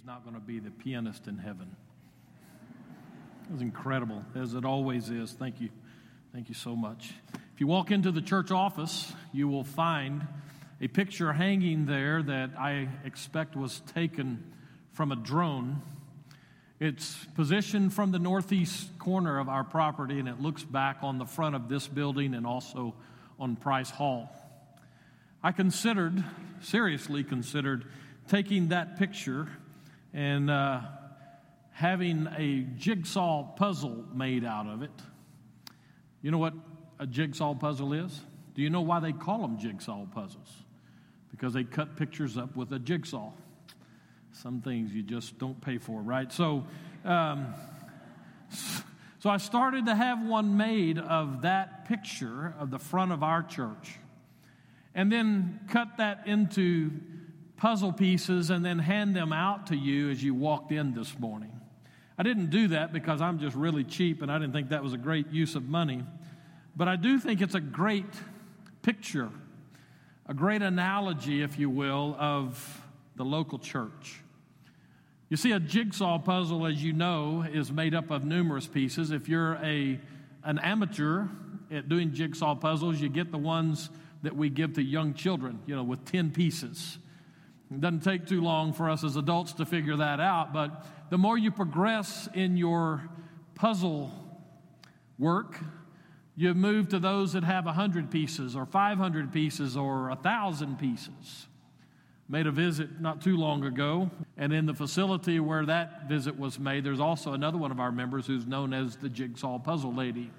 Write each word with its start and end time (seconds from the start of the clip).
Dave's 0.00 0.06
not 0.06 0.24
going 0.24 0.34
to 0.34 0.40
be 0.40 0.58
the 0.58 0.70
pianist 0.70 1.26
in 1.26 1.36
heaven. 1.36 1.76
It 3.44 3.52
was 3.52 3.60
incredible, 3.60 4.24
as 4.34 4.54
it 4.54 4.64
always 4.64 5.10
is. 5.10 5.32
Thank 5.32 5.60
you. 5.60 5.68
Thank 6.32 6.48
you 6.48 6.54
so 6.54 6.74
much. 6.74 7.12
If 7.34 7.60
you 7.60 7.66
walk 7.66 7.90
into 7.90 8.10
the 8.10 8.22
church 8.22 8.50
office, 8.50 9.12
you 9.32 9.48
will 9.48 9.64
find 9.64 10.26
a 10.80 10.88
picture 10.88 11.32
hanging 11.32 11.84
there 11.84 12.22
that 12.22 12.50
I 12.58 12.88
expect 13.04 13.56
was 13.56 13.80
taken 13.94 14.42
from 14.92 15.12
a 15.12 15.16
drone. 15.16 15.82
It's 16.78 17.26
positioned 17.34 17.92
from 17.92 18.10
the 18.10 18.18
northeast 18.18 18.98
corner 18.98 19.38
of 19.38 19.48
our 19.50 19.64
property, 19.64 20.18
and 20.18 20.28
it 20.28 20.40
looks 20.40 20.62
back 20.62 20.98
on 21.02 21.18
the 21.18 21.26
front 21.26 21.56
of 21.56 21.68
this 21.68 21.86
building 21.86 22.32
and 22.34 22.46
also 22.46 22.94
on 23.38 23.56
Price 23.56 23.90
Hall. 23.90 24.30
I 25.42 25.52
considered, 25.52 26.24
seriously 26.62 27.22
considered, 27.22 27.84
taking 28.28 28.68
that 28.68 28.98
picture 28.98 29.48
and 30.12 30.50
uh, 30.50 30.80
having 31.72 32.28
a 32.36 32.66
jigsaw 32.76 33.42
puzzle 33.42 34.04
made 34.14 34.44
out 34.44 34.66
of 34.66 34.82
it. 34.82 34.90
You 36.22 36.30
know 36.30 36.38
what 36.38 36.54
a 36.98 37.06
jigsaw 37.06 37.54
puzzle 37.54 37.92
is? 37.92 38.20
Do 38.54 38.62
you 38.62 38.70
know 38.70 38.82
why 38.82 39.00
they 39.00 39.12
call 39.12 39.38
them 39.38 39.58
jigsaw 39.58 40.04
puzzles? 40.06 40.50
Because 41.30 41.54
they 41.54 41.64
cut 41.64 41.96
pictures 41.96 42.36
up 42.36 42.56
with 42.56 42.72
a 42.72 42.78
jigsaw. 42.78 43.30
Some 44.32 44.60
things 44.60 44.92
you 44.92 45.02
just 45.02 45.38
don't 45.38 45.60
pay 45.60 45.78
for, 45.78 46.00
right? 46.02 46.30
So, 46.32 46.64
um, 47.04 47.54
so 49.20 49.30
I 49.30 49.38
started 49.38 49.86
to 49.86 49.94
have 49.94 50.22
one 50.22 50.56
made 50.56 50.98
of 50.98 51.42
that 51.42 51.86
picture 51.86 52.54
of 52.58 52.70
the 52.70 52.78
front 52.78 53.12
of 53.12 53.22
our 53.22 53.42
church, 53.42 53.98
and 54.94 55.10
then 55.10 55.60
cut 55.68 55.96
that 55.98 56.26
into 56.26 56.90
puzzle 57.60 57.92
pieces 57.92 58.48
and 58.48 58.64
then 58.64 58.78
hand 58.78 59.14
them 59.14 59.34
out 59.34 59.66
to 59.66 59.76
you 59.76 60.08
as 60.08 60.24
you 60.24 60.34
walked 60.34 60.72
in 60.72 60.94
this 60.94 61.18
morning. 61.18 61.52
I 62.16 62.22
didn't 62.22 62.48
do 62.48 62.68
that 62.68 62.90
because 62.90 63.20
I'm 63.20 63.38
just 63.38 63.54
really 63.54 63.84
cheap 63.84 64.22
and 64.22 64.32
I 64.32 64.38
didn't 64.38 64.54
think 64.54 64.70
that 64.70 64.82
was 64.82 64.94
a 64.94 64.98
great 64.98 65.28
use 65.30 65.54
of 65.54 65.68
money. 65.68 66.02
But 66.74 66.88
I 66.88 66.96
do 66.96 67.18
think 67.18 67.42
it's 67.42 67.54
a 67.54 67.60
great 67.60 68.06
picture, 68.80 69.28
a 70.26 70.32
great 70.32 70.62
analogy, 70.62 71.42
if 71.42 71.58
you 71.58 71.68
will, 71.68 72.16
of 72.18 72.82
the 73.16 73.24
local 73.24 73.58
church. 73.58 74.20
You 75.28 75.36
see, 75.36 75.52
a 75.52 75.60
jigsaw 75.60 76.18
puzzle, 76.18 76.66
as 76.66 76.82
you 76.82 76.94
know, 76.94 77.42
is 77.42 77.70
made 77.70 77.94
up 77.94 78.10
of 78.10 78.24
numerous 78.24 78.66
pieces. 78.66 79.10
If 79.10 79.28
you're 79.28 79.54
a, 79.62 80.00
an 80.44 80.58
amateur 80.60 81.26
at 81.70 81.90
doing 81.90 82.14
jigsaw 82.14 82.54
puzzles, 82.54 83.00
you 83.00 83.10
get 83.10 83.30
the 83.30 83.38
ones 83.38 83.90
that 84.22 84.34
we 84.34 84.48
give 84.48 84.74
to 84.74 84.82
young 84.82 85.12
children, 85.12 85.60
you 85.66 85.76
know, 85.76 85.84
with 85.84 86.06
10 86.06 86.30
pieces. 86.30 86.98
It 87.72 87.80
doesn't 87.80 88.00
take 88.00 88.26
too 88.26 88.40
long 88.40 88.72
for 88.72 88.90
us 88.90 89.04
as 89.04 89.16
adults 89.16 89.52
to 89.54 89.66
figure 89.66 89.96
that 89.96 90.18
out, 90.18 90.52
but 90.52 90.86
the 91.10 91.18
more 91.18 91.38
you 91.38 91.50
progress 91.50 92.28
in 92.34 92.56
your 92.56 93.08
puzzle 93.54 94.10
work, 95.18 95.60
you 96.34 96.54
move 96.54 96.88
to 96.88 96.98
those 96.98 97.34
that 97.34 97.44
have 97.44 97.66
100 97.66 98.10
pieces 98.10 98.56
or 98.56 98.66
500 98.66 99.32
pieces 99.32 99.76
or 99.76 100.08
1,000 100.08 100.78
pieces 100.78 101.46
made 102.30 102.46
a 102.46 102.50
visit 102.50 103.00
not 103.00 103.20
too 103.20 103.36
long 103.36 103.64
ago, 103.64 104.08
and 104.36 104.52
in 104.52 104.64
the 104.64 104.72
facility 104.72 105.40
where 105.40 105.66
that 105.66 106.08
visit 106.08 106.38
was 106.38 106.60
made, 106.60 106.84
there's 106.84 107.00
also 107.00 107.32
another 107.32 107.58
one 107.58 107.72
of 107.72 107.80
our 107.80 107.90
members 107.90 108.24
who's 108.24 108.46
known 108.46 108.72
as 108.72 108.96
the 108.96 109.08
Jigsaw 109.08 109.58
Puzzle 109.58 109.92
Lady. 109.92 110.30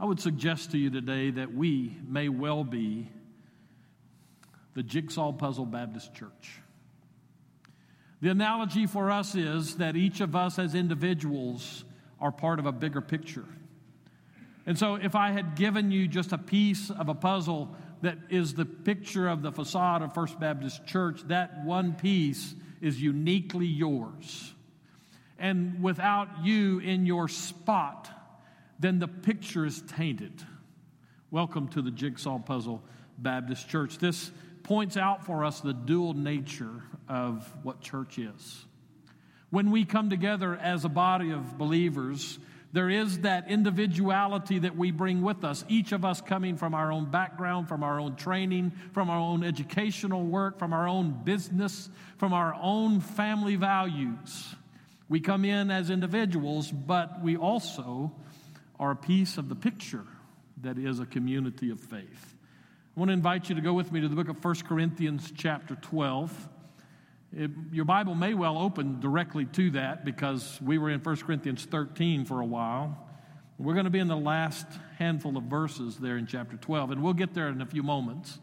I 0.00 0.04
would 0.04 0.20
suggest 0.20 0.70
to 0.72 0.78
you 0.78 0.90
today 0.90 1.30
that 1.30 1.52
we 1.52 1.96
may 2.06 2.28
well 2.28 2.64
be 2.64 3.10
the 4.74 4.82
Jigsaw 4.82 5.32
Puzzle 5.32 5.66
Baptist 5.66 6.14
Church. 6.14 6.60
The 8.20 8.30
analogy 8.30 8.86
for 8.86 9.10
us 9.10 9.34
is 9.34 9.76
that 9.76 9.96
each 9.96 10.20
of 10.20 10.34
us 10.34 10.58
as 10.58 10.74
individuals 10.74 11.84
are 12.20 12.32
part 12.32 12.58
of 12.58 12.66
a 12.66 12.72
bigger 12.72 13.00
picture. 13.00 13.44
And 14.66 14.78
so, 14.78 14.96
if 14.96 15.14
I 15.14 15.30
had 15.30 15.56
given 15.56 15.90
you 15.90 16.06
just 16.06 16.32
a 16.32 16.38
piece 16.38 16.90
of 16.90 17.08
a 17.08 17.14
puzzle 17.14 17.74
that 18.02 18.18
is 18.30 18.54
the 18.54 18.64
picture 18.64 19.28
of 19.28 19.42
the 19.42 19.52
facade 19.52 20.02
of 20.02 20.14
First 20.14 20.38
Baptist 20.38 20.86
Church, 20.86 21.22
that 21.28 21.64
one 21.64 21.94
piece 21.94 22.54
is 22.80 23.00
uniquely 23.00 23.66
yours. 23.66 24.52
And 25.38 25.82
without 25.82 26.44
you 26.44 26.78
in 26.78 27.06
your 27.06 27.28
spot, 27.28 28.08
then 28.78 28.98
the 28.98 29.08
picture 29.08 29.64
is 29.64 29.82
tainted. 29.82 30.32
Welcome 31.30 31.68
to 31.68 31.82
the 31.82 31.90
Jigsaw 31.90 32.38
Puzzle 32.38 32.82
Baptist 33.18 33.68
Church. 33.68 33.98
This 33.98 34.30
points 34.62 34.96
out 34.96 35.24
for 35.24 35.44
us 35.44 35.60
the 35.60 35.72
dual 35.72 36.14
nature 36.14 36.82
of 37.08 37.50
what 37.62 37.80
church 37.80 38.18
is. 38.18 38.64
When 39.50 39.70
we 39.70 39.84
come 39.84 40.10
together 40.10 40.54
as 40.56 40.84
a 40.84 40.88
body 40.88 41.30
of 41.30 41.56
believers, 41.56 42.38
there 42.78 42.90
is 42.90 43.18
that 43.22 43.50
individuality 43.50 44.60
that 44.60 44.76
we 44.76 44.92
bring 44.92 45.20
with 45.20 45.42
us, 45.42 45.64
each 45.68 45.90
of 45.90 46.04
us 46.04 46.20
coming 46.20 46.56
from 46.56 46.74
our 46.74 46.92
own 46.92 47.10
background, 47.10 47.66
from 47.66 47.82
our 47.82 47.98
own 47.98 48.14
training, 48.14 48.70
from 48.92 49.10
our 49.10 49.18
own 49.18 49.42
educational 49.42 50.22
work, 50.22 50.60
from 50.60 50.72
our 50.72 50.86
own 50.86 51.10
business, 51.24 51.90
from 52.18 52.32
our 52.32 52.54
own 52.54 53.00
family 53.00 53.56
values. 53.56 54.54
We 55.08 55.18
come 55.18 55.44
in 55.44 55.72
as 55.72 55.90
individuals, 55.90 56.70
but 56.70 57.20
we 57.20 57.36
also 57.36 58.12
are 58.78 58.92
a 58.92 58.96
piece 58.96 59.38
of 59.38 59.48
the 59.48 59.56
picture 59.56 60.04
that 60.62 60.78
is 60.78 61.00
a 61.00 61.06
community 61.06 61.70
of 61.70 61.80
faith. 61.80 62.36
I 62.96 63.00
want 63.00 63.08
to 63.08 63.12
invite 63.12 63.48
you 63.48 63.56
to 63.56 63.60
go 63.60 63.72
with 63.72 63.90
me 63.90 64.02
to 64.02 64.08
the 64.08 64.14
book 64.14 64.28
of 64.28 64.44
1 64.44 64.54
Corinthians, 64.68 65.32
chapter 65.36 65.74
12. 65.74 66.48
It, 67.36 67.50
your 67.72 67.84
Bible 67.84 68.14
may 68.14 68.34
well 68.34 68.58
open 68.58 69.00
directly 69.00 69.44
to 69.46 69.70
that 69.72 70.04
because 70.04 70.58
we 70.62 70.78
were 70.78 70.90
in 70.90 71.00
1 71.00 71.16
Corinthians 71.16 71.64
13 71.64 72.24
for 72.24 72.40
a 72.40 72.46
while. 72.46 73.06
We're 73.58 73.74
going 73.74 73.84
to 73.84 73.90
be 73.90 73.98
in 73.98 74.08
the 74.08 74.16
last 74.16 74.66
handful 74.98 75.36
of 75.36 75.44
verses 75.44 75.96
there 75.98 76.16
in 76.16 76.26
chapter 76.26 76.56
12, 76.56 76.92
and 76.92 77.02
we'll 77.02 77.12
get 77.12 77.34
there 77.34 77.48
in 77.48 77.60
a 77.60 77.66
few 77.66 77.82
moments. 77.82 78.38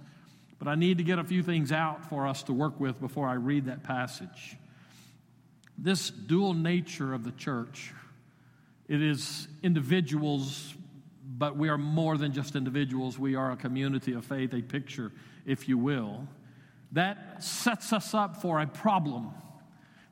But 0.59 0.67
I 0.67 0.75
need 0.75 0.99
to 0.99 1.03
get 1.03 1.19
a 1.19 1.23
few 1.23 1.41
things 1.41 1.71
out 1.71 2.09
for 2.09 2.27
us 2.27 2.43
to 2.43 2.53
work 2.53 2.79
with 2.79 2.99
before 2.99 3.27
I 3.27 3.33
read 3.33 3.65
that 3.65 3.83
passage. 3.83 4.55
This 5.77 6.09
dual 6.09 6.53
nature 6.53 7.13
of 7.13 7.23
the 7.23 7.31
church, 7.31 7.91
it 8.87 9.01
is 9.01 9.47
individuals, 9.63 10.73
but 11.25 11.57
we 11.57 11.69
are 11.69 11.77
more 11.77 12.17
than 12.17 12.33
just 12.33 12.55
individuals. 12.55 13.17
We 13.17 13.35
are 13.35 13.51
a 13.51 13.57
community 13.57 14.13
of 14.13 14.25
faith, 14.25 14.53
a 14.53 14.61
picture, 14.61 15.11
if 15.45 15.67
you 15.67 15.77
will 15.77 16.27
that 16.95 17.43
sets 17.43 17.93
us 17.93 18.13
up 18.13 18.41
for 18.41 18.59
a 18.59 18.67
problem. 18.67 19.31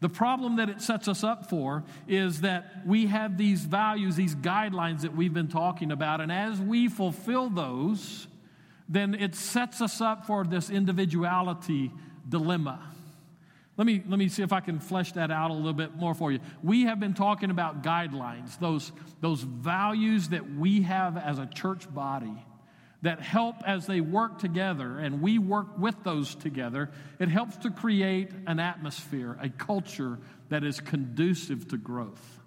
The 0.02 0.10
problem 0.10 0.58
that 0.58 0.70
it 0.70 0.82
sets 0.82 1.08
us 1.08 1.24
up 1.24 1.50
for 1.50 1.86
is 2.10 2.42
that 2.42 2.86
we 2.86 3.08
have 3.08 3.38
these 3.38 3.62
values, 3.62 4.18
these 4.18 4.36
guidelines 4.36 5.02
that 5.02 5.16
we've 5.16 5.34
been 5.34 5.48
talking 5.48 5.94
about, 5.94 6.20
and 6.20 6.30
as 6.30 6.60
we 6.60 6.90
fulfill 6.90 7.50
those, 7.50 8.28
then 8.90 9.16
it 9.16 9.34
sets 9.34 9.80
us 9.80 10.02
up 10.02 10.28
for 10.28 10.44
this 10.44 10.70
individuality 10.70 11.90
dilemma. 12.28 12.82
Let 13.78 13.88
me, 13.88 14.04
let 14.06 14.20
me 14.20 14.28
see 14.28 14.44
if 14.44 14.52
I 14.52 14.60
can 14.60 14.80
flesh 14.80 15.14
that 15.14 15.32
out 15.32 15.52
a 15.52 15.54
little 15.54 15.74
bit 15.74 15.96
more 15.96 16.14
for 16.14 16.34
you. 16.34 16.40
We 16.62 16.84
have 16.84 17.00
been 17.00 17.14
talking 17.14 17.50
about 17.50 17.82
guidelines, 17.82 18.60
those, 18.60 18.92
those 19.22 19.42
values 19.42 20.30
that 20.30 20.54
we 20.54 20.82
have 20.82 21.18
as 21.18 21.40
a 21.40 21.46
church 21.46 21.92
body 21.92 22.46
that 23.04 23.22
help 23.22 23.58
as 23.68 23.86
they 23.86 24.02
work 24.02 24.40
together, 24.40 24.98
and 24.98 25.22
we 25.22 25.38
work 25.38 25.78
with 25.78 25.96
those 26.04 26.36
together, 26.36 26.90
it 27.20 27.28
helps 27.28 27.58
to 27.58 27.70
create 27.70 28.32
an 28.48 28.60
atmosphere, 28.60 29.38
a 29.42 29.50
culture 29.50 30.18
that 30.50 30.64
is 30.64 30.80
conducive 30.80 31.68
to 31.68 31.78
growth. 31.78 32.40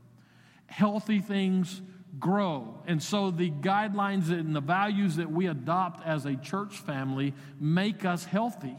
Healthy 0.66 1.20
things 1.20 1.80
grow. 2.18 2.80
And 2.86 3.02
so 3.02 3.30
the 3.30 3.50
guidelines 3.50 4.30
and 4.30 4.56
the 4.56 4.62
values 4.62 5.16
that 5.16 5.30
we 5.30 5.46
adopt 5.46 6.06
as 6.06 6.24
a 6.24 6.36
church 6.36 6.78
family 6.78 7.34
make 7.60 8.06
us 8.06 8.24
healthy. 8.24 8.76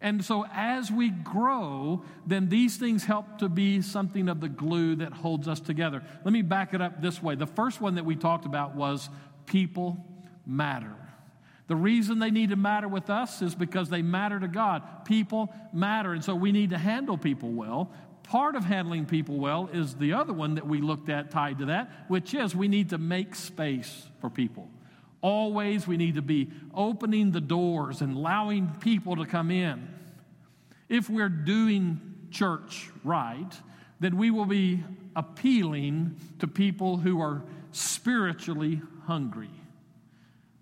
And 0.00 0.24
so 0.24 0.46
as 0.52 0.92
we 0.92 1.10
grow, 1.10 2.04
then 2.26 2.48
these 2.48 2.76
things 2.76 3.04
help 3.04 3.38
to 3.38 3.48
be 3.48 3.82
something 3.82 4.28
of 4.28 4.40
the 4.40 4.48
glue 4.48 4.96
that 4.96 5.12
holds 5.12 5.48
us 5.48 5.58
together. 5.58 6.04
Let 6.24 6.32
me 6.32 6.42
back 6.42 6.74
it 6.74 6.80
up 6.80 7.02
this 7.02 7.20
way. 7.20 7.34
The 7.34 7.46
first 7.46 7.80
one 7.80 7.96
that 7.96 8.04
we 8.04 8.14
talked 8.14 8.46
about 8.46 8.76
was 8.76 9.08
people 9.46 10.04
matter. 10.46 10.94
The 11.68 11.76
reason 11.76 12.20
they 12.20 12.30
need 12.30 12.50
to 12.50 12.56
matter 12.56 12.86
with 12.86 13.10
us 13.10 13.42
is 13.42 13.54
because 13.54 13.88
they 13.88 14.02
matter 14.02 14.38
to 14.38 14.48
God. 14.48 15.04
People 15.04 15.52
matter, 15.72 16.12
and 16.12 16.22
so 16.22 16.34
we 16.34 16.52
need 16.52 16.70
to 16.70 16.78
handle 16.78 17.18
people 17.18 17.50
well. 17.50 17.90
Part 18.22 18.54
of 18.54 18.64
handling 18.64 19.06
people 19.06 19.38
well 19.38 19.68
is 19.72 19.94
the 19.94 20.12
other 20.12 20.32
one 20.32 20.56
that 20.56 20.66
we 20.66 20.80
looked 20.80 21.08
at 21.08 21.30
tied 21.30 21.58
to 21.58 21.66
that, 21.66 21.90
which 22.08 22.34
is 22.34 22.54
we 22.54 22.68
need 22.68 22.90
to 22.90 22.98
make 22.98 23.34
space 23.34 24.08
for 24.20 24.30
people. 24.30 24.68
Always 25.22 25.86
we 25.88 25.96
need 25.96 26.14
to 26.14 26.22
be 26.22 26.50
opening 26.74 27.32
the 27.32 27.40
doors 27.40 28.00
and 28.00 28.16
allowing 28.16 28.68
people 28.80 29.16
to 29.16 29.26
come 29.26 29.50
in. 29.50 29.88
If 30.88 31.10
we're 31.10 31.28
doing 31.28 32.00
church 32.30 32.90
right, 33.02 33.50
then 33.98 34.16
we 34.16 34.30
will 34.30 34.44
be 34.44 34.84
appealing 35.16 36.16
to 36.38 36.46
people 36.46 36.96
who 36.98 37.20
are 37.20 37.42
spiritually 37.72 38.80
hungry. 39.06 39.50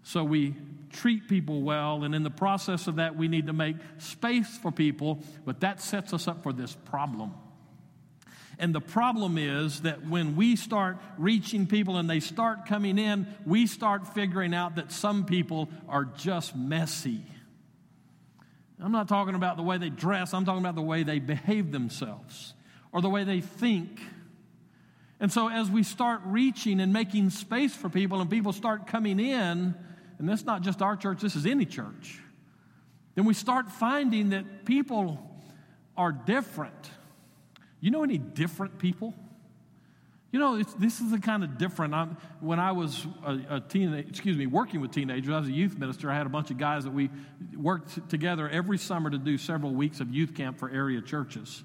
So 0.05 0.23
we 0.23 0.55
treat 0.93 1.29
people 1.29 1.63
well, 1.63 2.05
and 2.05 2.15
in 2.15 2.23
the 2.23 2.31
process 2.31 2.87
of 2.87 2.97
that, 2.97 3.17
we 3.17 3.27
need 3.27 3.49
to 3.49 3.53
make 3.53 3.77
space 3.99 4.57
for 4.59 4.71
people, 4.71 5.23
but 5.45 5.61
that 5.61 5.81
sets 5.81 6.13
us 6.13 6.29
up 6.29 6.43
for 6.43 6.53
this 6.53 6.77
problem. 6.85 7.35
And 8.59 8.75
the 8.75 8.81
problem 8.81 9.37
is 9.37 9.81
that 9.81 10.07
when 10.07 10.37
we 10.37 10.57
start 10.57 10.99
reaching 11.19 11.67
people 11.67 11.97
and 11.97 12.09
they 12.09 12.21
start 12.21 12.67
coming 12.67 12.99
in, 12.99 13.27
we 13.45 13.67
start 13.67 14.15
figuring 14.15 14.55
out 14.55 14.77
that 14.77 14.93
some 14.93 15.25
people 15.25 15.69
are 15.89 16.05
just 16.05 16.55
messy. 16.55 17.23
I'm 18.79 18.93
not 18.93 19.09
talking 19.09 19.35
about 19.35 19.57
the 19.57 19.63
way 19.63 19.79
they 19.79 19.89
dress, 19.89 20.35
I'm 20.35 20.45
talking 20.45 20.63
about 20.63 20.75
the 20.75 20.83
way 20.83 21.03
they 21.03 21.19
behave 21.19 21.73
themselves 21.73 22.55
or 22.93 23.01
the 23.01 23.09
way 23.09 23.25
they 23.25 23.41
think. 23.41 24.01
And 25.19 25.33
so, 25.33 25.49
as 25.49 25.71
we 25.71 25.85
start 25.85 26.21
reaching 26.25 26.81
and 26.81 26.93
making 26.93 27.31
space 27.31 27.75
for 27.75 27.89
people, 27.89 28.21
and 28.21 28.29
people 28.29 28.53
start 28.53 28.87
coming 28.87 29.19
in, 29.19 29.75
and 30.19 30.29
that's 30.29 30.45
not 30.45 30.63
just 30.63 30.83
our 30.83 30.97
church, 30.97 31.21
this 31.21 31.37
is 31.37 31.47
any 31.47 31.65
church, 31.65 32.21
then 33.15 33.25
we 33.25 33.35
start 33.35 33.71
finding 33.71 34.31
that 34.31 34.65
people 34.65 35.19
are 35.97 36.13
different. 36.13 36.91
You 37.81 37.91
know 37.91 38.03
any 38.03 38.19
different 38.19 38.79
people? 38.79 39.15
You 40.33 40.41
know, 40.41 40.61
this 40.61 41.01
is 41.01 41.13
the 41.13 41.21
kind 41.21 41.45
of 41.45 41.59
different. 41.59 41.95
I'm, 41.95 42.17
when 42.41 42.59
I 42.59 42.73
was 42.73 43.07
a, 43.25 43.39
a 43.51 43.61
teenage, 43.61 44.09
excuse 44.09 44.37
me, 44.37 44.47
working 44.47 44.81
with 44.81 44.91
teenagers, 44.91 45.33
I 45.33 45.39
was 45.39 45.49
a 45.49 45.53
youth 45.53 45.79
minister. 45.79 46.11
I 46.11 46.17
had 46.17 46.27
a 46.27 46.31
bunch 46.31 46.51
of 46.51 46.59
guys 46.59 46.83
that 46.83 46.93
we 46.93 47.09
worked 47.57 48.09
together 48.11 48.49
every 48.49 48.79
summer 48.79 49.11
to 49.11 49.19
do 49.19 49.39
several 49.39 49.73
weeks 49.73 50.01
of 50.01 50.13
youth 50.13 50.35
camp 50.35 50.59
for 50.59 50.69
area 50.71 51.01
churches. 51.01 51.63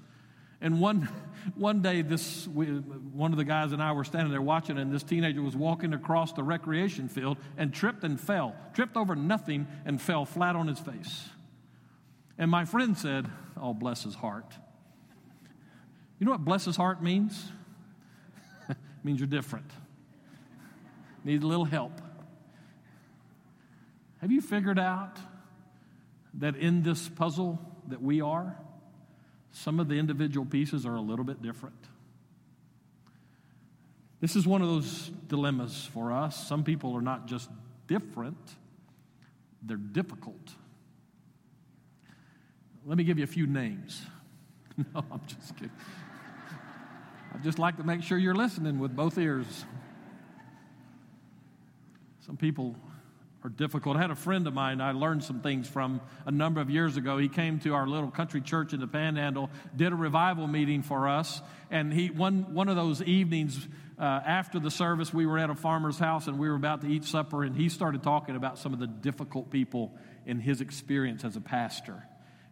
And 0.60 0.80
one, 0.80 1.08
one 1.54 1.80
day, 1.80 2.02
this 2.02 2.46
one 2.46 3.32
of 3.32 3.38
the 3.38 3.44
guys 3.44 3.72
and 3.72 3.82
I 3.82 3.92
were 3.92 4.04
standing 4.04 4.30
there 4.30 4.42
watching, 4.42 4.78
and 4.78 4.92
this 4.92 5.02
teenager 5.02 5.42
was 5.42 5.56
walking 5.56 5.94
across 5.94 6.32
the 6.32 6.42
recreation 6.42 7.08
field 7.08 7.38
and 7.56 7.72
tripped 7.72 8.04
and 8.04 8.20
fell, 8.20 8.54
tripped 8.74 8.96
over 8.96 9.16
nothing 9.16 9.66
and 9.86 10.00
fell 10.00 10.26
flat 10.26 10.56
on 10.56 10.68
his 10.68 10.78
face. 10.78 11.28
And 12.36 12.50
my 12.50 12.64
friend 12.64 12.96
said, 12.96 13.26
"Oh, 13.56 13.72
bless 13.72 14.02
his 14.02 14.14
heart." 14.14 14.54
You 16.18 16.26
know 16.26 16.32
what 16.32 16.44
bless 16.44 16.66
his 16.66 16.76
heart 16.76 17.02
means? 17.02 17.50
it 18.68 18.76
means 19.04 19.20
you're 19.20 19.26
different. 19.26 19.70
Need 21.24 21.42
a 21.42 21.46
little 21.46 21.64
help. 21.64 22.00
Have 24.20 24.30
you 24.30 24.42
figured 24.42 24.78
out 24.78 25.16
that 26.34 26.56
in 26.56 26.82
this 26.82 27.08
puzzle 27.08 27.58
that 27.88 28.02
we 28.02 28.20
are, 28.20 28.56
some 29.52 29.80
of 29.80 29.88
the 29.88 29.94
individual 29.94 30.46
pieces 30.46 30.86
are 30.86 30.94
a 30.94 31.00
little 31.00 31.24
bit 31.24 31.42
different? 31.42 31.76
This 34.20 34.36
is 34.36 34.46
one 34.46 34.60
of 34.60 34.68
those 34.68 35.10
dilemmas 35.28 35.88
for 35.92 36.12
us. 36.12 36.46
Some 36.46 36.62
people 36.62 36.94
are 36.94 37.00
not 37.00 37.26
just 37.26 37.48
different, 37.86 38.56
they're 39.62 39.76
difficult. 39.76 40.54
Let 42.86 42.96
me 42.96 43.04
give 43.04 43.18
you 43.18 43.24
a 43.24 43.28
few 43.28 43.46
names. 43.46 44.02
no, 44.94 45.04
I'm 45.10 45.20
just 45.26 45.54
kidding. 45.56 45.70
I'd 47.34 47.42
just 47.42 47.58
like 47.58 47.76
to 47.76 47.84
make 47.84 48.02
sure 48.02 48.18
you're 48.18 48.34
listening 48.34 48.78
with 48.78 48.96
both 48.96 49.18
ears. 49.18 49.64
Some 52.26 52.36
people 52.36 52.76
are 53.42 53.48
difficult. 53.48 53.96
I 53.96 54.00
had 54.00 54.10
a 54.10 54.16
friend 54.16 54.46
of 54.46 54.54
mine 54.54 54.80
I 54.80 54.92
learned 54.92 55.24
some 55.24 55.40
things 55.40 55.68
from 55.68 56.00
a 56.26 56.30
number 56.30 56.60
of 56.60 56.68
years 56.68 56.96
ago. 56.96 57.16
He 57.16 57.28
came 57.28 57.58
to 57.60 57.74
our 57.74 57.86
little 57.86 58.10
country 58.10 58.40
church 58.40 58.72
in 58.72 58.80
the 58.80 58.86
Panhandle, 58.86 59.50
did 59.74 59.92
a 59.92 59.96
revival 59.96 60.46
meeting 60.46 60.82
for 60.82 61.08
us, 61.08 61.40
and 61.70 61.92
he 61.92 62.10
one 62.10 62.52
one 62.54 62.68
of 62.68 62.76
those 62.76 63.02
evenings 63.02 63.66
uh, 63.98 64.20
after 64.26 64.58
the 64.58 64.70
service, 64.70 65.12
we 65.12 65.26
were 65.26 65.38
at 65.38 65.50
a 65.50 65.54
farmer's 65.54 65.98
house 65.98 66.26
and 66.26 66.38
we 66.38 66.48
were 66.48 66.54
about 66.54 66.80
to 66.80 66.88
eat 66.88 67.04
supper, 67.04 67.44
and 67.44 67.54
he 67.54 67.68
started 67.68 68.02
talking 68.02 68.34
about 68.34 68.58
some 68.58 68.72
of 68.72 68.78
the 68.78 68.86
difficult 68.86 69.50
people 69.50 69.94
in 70.24 70.40
his 70.40 70.62
experience 70.62 71.22
as 71.22 71.36
a 71.36 71.40
pastor. 71.40 72.02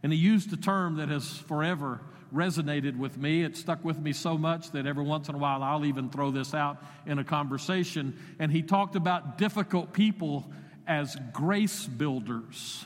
And 0.02 0.12
he 0.12 0.19
used 0.19 0.52
a 0.52 0.56
term 0.56 0.96
that 0.96 1.08
has 1.08 1.26
forever 1.26 2.00
resonated 2.32 2.99
with 2.99 3.17
me. 3.17 3.43
It 3.43 3.56
stuck 3.56 3.82
with 3.82 3.99
me 3.99 4.12
so 4.12 4.37
much 4.37 4.70
that 4.73 4.87
every 4.87 5.05
once 5.05 5.31
in 5.31 5.34
a 5.34 5.38
while 5.38 5.62
I'll 5.62 5.87
even 5.87 6.11
throw 6.11 6.31
this 6.31 6.52
out 6.52 6.82
in 7.06 7.19
a 7.19 7.25
conversation. 7.25 8.19
And 8.38 8.52
he 8.52 8.62
talked 8.62 8.94
about 8.94 9.38
difficult 9.38 9.94
people 9.94 10.50
as 10.88 11.17
grace 11.32 11.87
builders. 11.87 12.85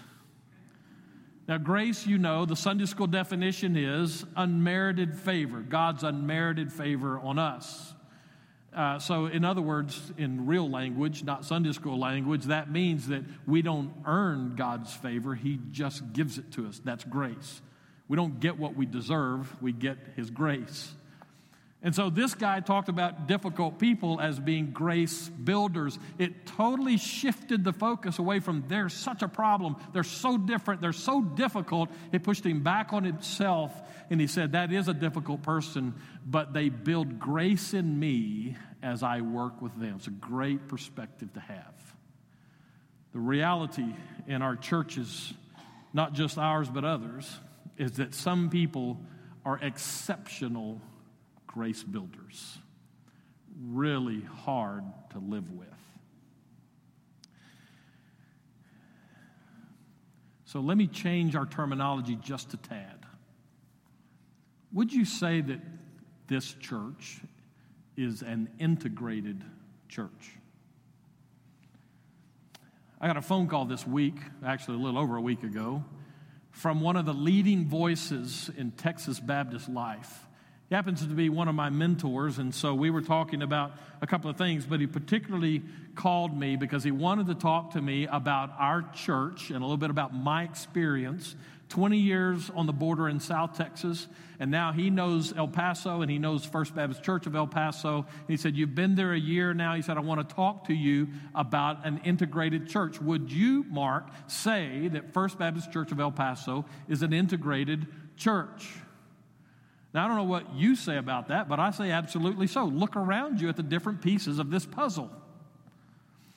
Now, 1.48 1.58
grace, 1.58 2.06
you 2.06 2.18
know, 2.18 2.44
the 2.44 2.56
Sunday 2.56 2.86
school 2.86 3.06
definition 3.06 3.76
is 3.76 4.24
unmerited 4.36 5.14
favor, 5.14 5.60
God's 5.60 6.02
unmerited 6.02 6.72
favor 6.72 7.18
on 7.18 7.38
us. 7.38 7.94
Uh, 8.74 8.98
so, 8.98 9.26
in 9.26 9.44
other 9.44 9.60
words, 9.60 10.12
in 10.16 10.46
real 10.46 10.68
language, 10.68 11.24
not 11.24 11.44
Sunday 11.44 11.72
school 11.72 11.98
language, 11.98 12.44
that 12.44 12.70
means 12.70 13.08
that 13.08 13.22
we 13.46 13.60
don't 13.60 13.92
earn 14.06 14.54
God's 14.56 14.92
favor. 14.94 15.34
He 15.34 15.58
just 15.70 16.12
gives 16.14 16.38
it 16.38 16.52
to 16.52 16.66
us. 16.66 16.80
That's 16.82 17.04
grace. 17.04 17.60
We 18.08 18.16
don't 18.16 18.40
get 18.40 18.58
what 18.58 18.74
we 18.74 18.86
deserve, 18.86 19.54
we 19.62 19.72
get 19.72 19.98
His 20.16 20.30
grace. 20.30 20.94
And 21.84 21.94
so 21.94 22.10
this 22.10 22.34
guy 22.34 22.60
talked 22.60 22.88
about 22.88 23.26
difficult 23.26 23.80
people 23.80 24.20
as 24.20 24.38
being 24.38 24.70
grace 24.70 25.28
builders. 25.28 25.98
It 26.16 26.46
totally 26.46 26.96
shifted 26.96 27.64
the 27.64 27.72
focus 27.72 28.20
away 28.20 28.38
from 28.38 28.64
they're 28.68 28.88
such 28.88 29.22
a 29.22 29.28
problem, 29.28 29.74
they're 29.92 30.04
so 30.04 30.38
different, 30.38 30.80
they're 30.80 30.92
so 30.92 31.20
difficult. 31.20 31.90
It 32.12 32.22
pushed 32.22 32.46
him 32.46 32.62
back 32.62 32.92
on 32.92 33.02
himself, 33.02 33.72
and 34.10 34.20
he 34.20 34.28
said, 34.28 34.52
That 34.52 34.72
is 34.72 34.86
a 34.86 34.94
difficult 34.94 35.42
person, 35.42 35.94
but 36.24 36.52
they 36.52 36.68
build 36.68 37.18
grace 37.18 37.74
in 37.74 37.98
me 37.98 38.56
as 38.80 39.02
I 39.02 39.20
work 39.20 39.60
with 39.60 39.76
them. 39.78 39.94
It's 39.96 40.06
a 40.06 40.10
great 40.10 40.68
perspective 40.68 41.32
to 41.32 41.40
have. 41.40 41.74
The 43.12 43.18
reality 43.18 43.94
in 44.28 44.40
our 44.40 44.54
churches, 44.54 45.34
not 45.92 46.12
just 46.12 46.38
ours, 46.38 46.68
but 46.68 46.84
others, 46.84 47.30
is 47.76 47.92
that 47.92 48.14
some 48.14 48.50
people 48.50 49.00
are 49.44 49.58
exceptional 49.60 50.80
grace 51.52 51.82
builders, 51.82 52.58
really 53.60 54.22
hard 54.22 54.84
to 55.10 55.18
live 55.18 55.50
with. 55.52 55.68
So 60.44 60.60
let 60.60 60.76
me 60.76 60.86
change 60.86 61.36
our 61.36 61.46
terminology 61.46 62.16
just 62.16 62.52
a 62.54 62.56
tad. 62.56 63.06
Would 64.72 64.92
you 64.92 65.04
say 65.04 65.40
that 65.40 65.60
this 66.26 66.54
church 66.54 67.20
is 67.96 68.22
an 68.22 68.48
integrated 68.58 69.44
church? 69.88 70.36
I 73.00 73.06
got 73.06 73.16
a 73.16 73.22
phone 73.22 73.48
call 73.48 73.64
this 73.64 73.86
week, 73.86 74.16
actually 74.44 74.76
a 74.76 74.80
little 74.80 75.00
over 75.00 75.16
a 75.16 75.20
week 75.20 75.42
ago, 75.42 75.84
from 76.50 76.80
one 76.80 76.96
of 76.96 77.04
the 77.04 77.14
leading 77.14 77.66
voices 77.66 78.50
in 78.56 78.70
Texas 78.72 79.18
Baptist 79.18 79.68
life. 79.68 80.21
He 80.72 80.74
happens 80.74 81.02
to 81.02 81.06
be 81.08 81.28
one 81.28 81.48
of 81.48 81.54
my 81.54 81.68
mentors, 81.68 82.38
and 82.38 82.54
so 82.54 82.72
we 82.72 82.88
were 82.88 83.02
talking 83.02 83.42
about 83.42 83.72
a 84.00 84.06
couple 84.06 84.30
of 84.30 84.38
things, 84.38 84.64
but 84.64 84.80
he 84.80 84.86
particularly 84.86 85.60
called 85.94 86.34
me 86.34 86.56
because 86.56 86.82
he 86.82 86.90
wanted 86.90 87.26
to 87.26 87.34
talk 87.34 87.72
to 87.72 87.82
me 87.82 88.06
about 88.06 88.52
our 88.58 88.80
church 88.94 89.50
and 89.50 89.58
a 89.58 89.60
little 89.66 89.76
bit 89.76 89.90
about 89.90 90.14
my 90.14 90.44
experience 90.44 91.36
20 91.68 91.98
years 91.98 92.50
on 92.54 92.64
the 92.64 92.72
border 92.72 93.06
in 93.06 93.20
South 93.20 93.54
Texas, 93.54 94.08
and 94.40 94.50
now 94.50 94.72
he 94.72 94.88
knows 94.88 95.36
El 95.36 95.46
Paso 95.46 96.00
and 96.00 96.10
he 96.10 96.18
knows 96.18 96.46
First 96.46 96.74
Baptist 96.74 97.02
Church 97.02 97.26
of 97.26 97.36
El 97.36 97.48
Paso. 97.48 98.06
And 98.06 98.28
he 98.28 98.38
said, 98.38 98.56
You've 98.56 98.74
been 98.74 98.94
there 98.94 99.12
a 99.12 99.20
year 99.20 99.52
now. 99.52 99.74
He 99.74 99.82
said, 99.82 99.98
I 99.98 100.00
want 100.00 100.26
to 100.26 100.34
talk 100.34 100.68
to 100.68 100.74
you 100.74 101.08
about 101.34 101.84
an 101.84 102.00
integrated 102.02 102.66
church. 102.66 102.98
Would 102.98 103.30
you, 103.30 103.66
Mark, 103.68 104.06
say 104.26 104.88
that 104.88 105.12
First 105.12 105.38
Baptist 105.38 105.70
Church 105.70 105.92
of 105.92 106.00
El 106.00 106.12
Paso 106.12 106.64
is 106.88 107.02
an 107.02 107.12
integrated 107.12 107.86
church? 108.16 108.70
Now, 109.94 110.04
I 110.04 110.08
don't 110.08 110.16
know 110.16 110.24
what 110.24 110.54
you 110.54 110.74
say 110.74 110.96
about 110.96 111.28
that, 111.28 111.48
but 111.48 111.60
I 111.60 111.70
say 111.70 111.90
absolutely 111.90 112.46
so. 112.46 112.64
Look 112.64 112.96
around 112.96 113.40
you 113.40 113.48
at 113.48 113.56
the 113.56 113.62
different 113.62 114.00
pieces 114.00 114.38
of 114.38 114.50
this 114.50 114.64
puzzle. 114.64 115.10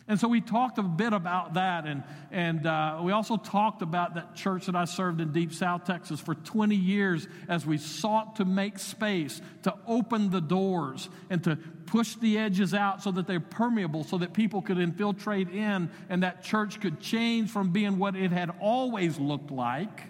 And 0.07 0.19
so 0.19 0.27
we 0.27 0.39
talked 0.39 0.77
a 0.77 0.83
bit 0.83 1.13
about 1.13 1.55
that, 1.55 1.87
and, 1.87 2.03
and 2.31 2.67
uh, 2.67 2.99
we 3.01 3.11
also 3.11 3.37
talked 3.37 3.81
about 3.81 4.13
that 4.13 4.35
church 4.35 4.67
that 4.67 4.75
I 4.75 4.85
served 4.85 5.19
in 5.19 5.31
Deep 5.31 5.51
South 5.51 5.85
Texas 5.85 6.19
for 6.19 6.35
20 6.35 6.75
years 6.75 7.27
as 7.47 7.65
we 7.65 7.79
sought 7.79 8.35
to 8.35 8.45
make 8.45 8.77
space, 8.77 9.41
to 9.63 9.73
open 9.87 10.29
the 10.29 10.41
doors, 10.41 11.09
and 11.31 11.43
to 11.45 11.55
push 11.87 12.15
the 12.15 12.37
edges 12.37 12.75
out 12.75 13.01
so 13.01 13.11
that 13.13 13.25
they're 13.25 13.39
permeable, 13.39 14.03
so 14.03 14.19
that 14.19 14.33
people 14.33 14.61
could 14.61 14.77
infiltrate 14.77 15.49
in, 15.49 15.89
and 16.07 16.21
that 16.21 16.43
church 16.43 16.79
could 16.79 16.99
change 16.99 17.49
from 17.49 17.71
being 17.71 17.97
what 17.97 18.15
it 18.15 18.31
had 18.31 18.51
always 18.59 19.17
looked 19.17 19.49
like. 19.49 20.03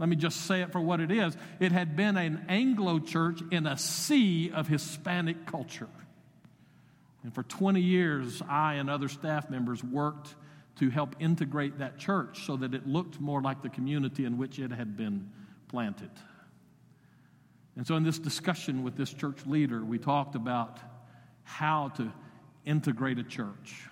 Let 0.00 0.08
me 0.08 0.16
just 0.16 0.46
say 0.46 0.62
it 0.62 0.72
for 0.72 0.80
what 0.80 1.00
it 1.00 1.12
is. 1.12 1.36
It 1.60 1.72
had 1.72 1.94
been 1.94 2.16
an 2.16 2.46
Anglo 2.48 3.00
church 3.00 3.42
in 3.50 3.66
a 3.66 3.76
sea 3.76 4.50
of 4.50 4.66
Hispanic 4.66 5.44
culture. 5.44 5.90
And 7.22 7.34
for 7.34 7.42
20 7.42 7.82
years, 7.82 8.40
I 8.48 8.74
and 8.74 8.88
other 8.88 9.08
staff 9.08 9.50
members 9.50 9.84
worked 9.84 10.34
to 10.76 10.88
help 10.88 11.16
integrate 11.20 11.80
that 11.80 11.98
church 11.98 12.46
so 12.46 12.56
that 12.56 12.72
it 12.72 12.86
looked 12.86 13.20
more 13.20 13.42
like 13.42 13.60
the 13.60 13.68
community 13.68 14.24
in 14.24 14.38
which 14.38 14.58
it 14.58 14.70
had 14.72 14.96
been 14.96 15.30
planted. 15.68 16.10
And 17.76 17.86
so, 17.86 17.94
in 17.96 18.02
this 18.02 18.18
discussion 18.18 18.82
with 18.82 18.96
this 18.96 19.12
church 19.12 19.44
leader, 19.44 19.84
we 19.84 19.98
talked 19.98 20.34
about 20.34 20.78
how 21.42 21.88
to 21.96 22.10
integrate 22.64 23.18
a 23.18 23.22
church. 23.22 23.86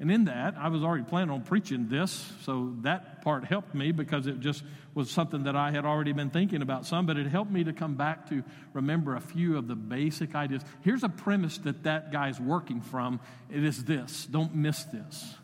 And 0.00 0.12
in 0.12 0.26
that, 0.26 0.54
I 0.56 0.68
was 0.68 0.84
already 0.84 1.02
planning 1.02 1.30
on 1.30 1.42
preaching 1.42 1.88
this, 1.88 2.30
so 2.42 2.74
that 2.82 3.22
part 3.22 3.44
helped 3.44 3.74
me 3.74 3.90
because 3.90 4.28
it 4.28 4.38
just 4.38 4.62
was 4.94 5.10
something 5.10 5.44
that 5.44 5.56
I 5.56 5.72
had 5.72 5.84
already 5.84 6.12
been 6.12 6.30
thinking 6.30 6.62
about 6.62 6.86
some, 6.86 7.04
but 7.04 7.16
it 7.16 7.26
helped 7.26 7.50
me 7.50 7.64
to 7.64 7.72
come 7.72 7.96
back 7.96 8.28
to 8.28 8.44
remember 8.74 9.16
a 9.16 9.20
few 9.20 9.56
of 9.56 9.66
the 9.66 9.74
basic 9.74 10.36
ideas. 10.36 10.62
Here's 10.82 11.02
a 11.02 11.08
premise 11.08 11.58
that 11.58 11.82
that 11.82 12.12
guy's 12.12 12.38
working 12.38 12.80
from 12.80 13.18
it 13.50 13.64
is 13.64 13.84
this 13.84 14.26
don't 14.26 14.54
miss 14.54 14.84
this. 14.84 15.34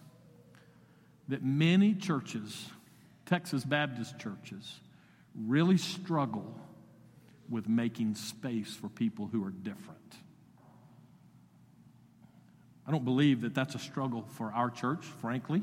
That 1.29 1.43
many 1.43 1.95
churches, 1.95 2.69
Texas 3.27 3.65
Baptist 3.65 4.19
churches, 4.21 4.81
really 5.35 5.79
struggle 5.79 6.55
with 7.49 7.69
making 7.69 8.15
space 8.15 8.75
for 8.75 8.89
people 8.89 9.27
who 9.27 9.45
are 9.45 9.51
different. 9.51 9.99
I 12.87 12.91
don't 12.91 13.05
believe 13.05 13.41
that 13.43 13.55
that's 13.55 13.75
a 13.75 13.79
struggle 13.79 14.27
for 14.29 14.53
our 14.53 14.71
church, 14.71 15.05
frankly. 15.21 15.63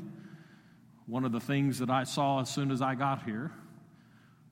One 1.06 1.24
of 1.24 1.32
the 1.32 1.40
things 1.40 1.78
that 1.78 1.90
I 1.90 2.04
saw 2.04 2.40
as 2.40 2.50
soon 2.50 2.70
as 2.70 2.82
I 2.82 2.94
got 2.94 3.24
here 3.24 3.52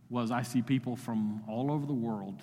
was 0.09 0.31
I 0.31 0.43
see 0.43 0.63
people 0.63 0.97
from 0.97 1.43
all 1.49 1.71
over 1.71 1.87
the 1.87 1.93
world 1.93 2.41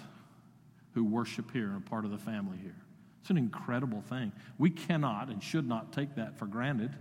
who 0.94 1.04
worship 1.04 1.52
here 1.52 1.68
and 1.68 1.78
are 1.78 1.90
part 1.90 2.06
of 2.06 2.12
the 2.12 2.18
family 2.18 2.58
here. 2.58 2.76
It's 3.22 3.30
an 3.30 3.38
incredible 3.38 4.02
thing. 4.02 4.32
We 4.58 4.70
cannot 4.70 5.30
and 5.30 5.44
should 5.44 5.68
not 5.68 5.92
take 5.92 6.16
that 6.16 6.38
for 6.38 6.46
granted. 6.46 6.96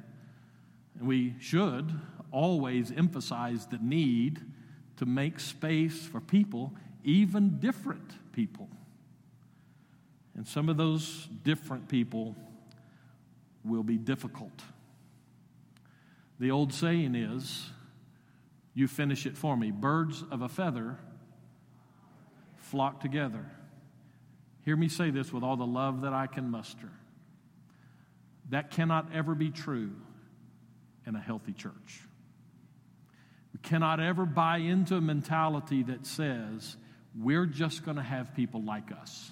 And 0.98 1.06
we 1.06 1.34
should 1.40 1.92
always 2.32 2.90
emphasize 2.90 3.66
the 3.66 3.78
need 3.78 4.40
to 4.96 5.06
make 5.06 5.38
space 5.38 6.04
for 6.04 6.20
people, 6.20 6.74
even 7.04 7.58
different 7.58 8.32
people. 8.32 8.68
And 10.34 10.46
some 10.46 10.68
of 10.68 10.76
those 10.76 11.28
different 11.44 11.88
people 11.88 12.36
will 13.66 13.82
be 13.82 13.98
difficult. 13.98 14.62
The 16.38 16.50
old 16.50 16.72
saying 16.72 17.14
is, 17.14 17.70
you 18.74 18.88
finish 18.88 19.24
it 19.26 19.36
for 19.36 19.56
me. 19.56 19.70
Birds 19.70 20.22
of 20.30 20.42
a 20.42 20.48
feather 20.48 20.98
flock 22.58 23.00
together. 23.00 23.46
Hear 24.64 24.76
me 24.76 24.88
say 24.88 25.10
this 25.10 25.32
with 25.32 25.42
all 25.42 25.56
the 25.56 25.66
love 25.66 26.02
that 26.02 26.12
I 26.12 26.26
can 26.26 26.50
muster. 26.50 26.90
That 28.50 28.70
cannot 28.70 29.14
ever 29.14 29.34
be 29.34 29.50
true 29.50 29.92
in 31.06 31.14
a 31.14 31.20
healthy 31.20 31.52
church. 31.52 32.00
We 33.54 33.60
cannot 33.62 34.00
ever 34.00 34.26
buy 34.26 34.58
into 34.58 34.96
a 34.96 35.00
mentality 35.00 35.84
that 35.84 36.04
says 36.04 36.76
we're 37.18 37.46
just 37.46 37.84
going 37.84 37.96
to 37.96 38.02
have 38.02 38.34
people 38.34 38.62
like 38.62 38.92
us. 38.92 39.30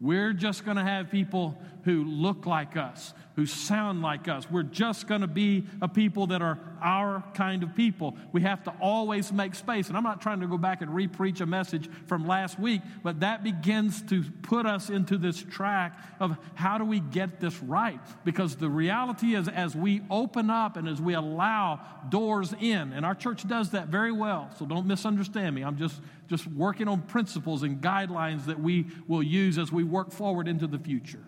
We're 0.00 0.32
just 0.32 0.64
going 0.64 0.76
to 0.76 0.82
have 0.82 1.10
people 1.10 1.58
who 1.84 2.04
look 2.04 2.46
like 2.46 2.76
us, 2.76 3.12
who 3.40 3.46
sound 3.46 4.02
like 4.02 4.28
us. 4.28 4.50
We're 4.50 4.62
just 4.62 5.06
going 5.06 5.22
to 5.22 5.26
be 5.26 5.64
a 5.80 5.88
people 5.88 6.26
that 6.26 6.42
are 6.42 6.58
our 6.82 7.24
kind 7.32 7.62
of 7.62 7.74
people. 7.74 8.14
We 8.32 8.42
have 8.42 8.62
to 8.64 8.74
always 8.82 9.32
make 9.32 9.54
space. 9.54 9.88
And 9.88 9.96
I'm 9.96 10.02
not 10.02 10.20
trying 10.20 10.40
to 10.40 10.46
go 10.46 10.58
back 10.58 10.82
and 10.82 10.90
repreach 10.90 11.40
a 11.40 11.46
message 11.46 11.88
from 12.06 12.26
last 12.26 12.60
week, 12.60 12.82
but 13.02 13.20
that 13.20 13.42
begins 13.42 14.02
to 14.10 14.24
put 14.42 14.66
us 14.66 14.90
into 14.90 15.16
this 15.16 15.42
track 15.42 15.98
of 16.20 16.36
how 16.52 16.76
do 16.76 16.84
we 16.84 17.00
get 17.00 17.40
this 17.40 17.62
right? 17.62 17.98
Because 18.26 18.56
the 18.56 18.68
reality 18.68 19.34
is, 19.34 19.48
as 19.48 19.74
we 19.74 20.02
open 20.10 20.50
up 20.50 20.76
and 20.76 20.86
as 20.86 21.00
we 21.00 21.14
allow 21.14 21.80
doors 22.10 22.52
in, 22.60 22.92
and 22.92 23.06
our 23.06 23.14
church 23.14 23.48
does 23.48 23.70
that 23.70 23.88
very 23.88 24.12
well, 24.12 24.50
so 24.58 24.66
don't 24.66 24.86
misunderstand 24.86 25.54
me. 25.54 25.62
I'm 25.62 25.78
just, 25.78 25.98
just 26.28 26.46
working 26.46 26.88
on 26.88 27.00
principles 27.00 27.62
and 27.62 27.80
guidelines 27.80 28.44
that 28.44 28.60
we 28.60 28.88
will 29.08 29.22
use 29.22 29.56
as 29.56 29.72
we 29.72 29.82
work 29.82 30.12
forward 30.12 30.46
into 30.46 30.66
the 30.66 30.78
future. 30.78 31.24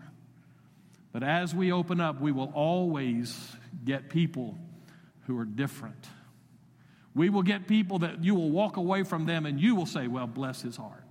But 1.13 1.23
as 1.23 1.55
we 1.55 1.73
open 1.73 2.01
up, 2.01 2.21
we 2.21 2.33
will 2.33 2.51
always 2.55 3.39
get 3.85 4.09
people 4.09 4.57
who 5.27 5.39
are 5.39 5.45
different. 5.45 6.07
We 7.15 7.29
will 7.29 7.43
get 7.43 7.69
people 7.69 7.99
that 8.01 8.25
you 8.25 8.35
will 8.35 8.51
walk 8.51 8.79
away 8.79 9.03
from 9.03 9.27
them 9.27 9.45
and 9.45 9.61
you 9.61 9.75
will 9.75 9.87
say, 9.87 10.07
Well, 10.07 10.27
bless 10.27 10.63
his 10.63 10.77
heart. 10.77 11.05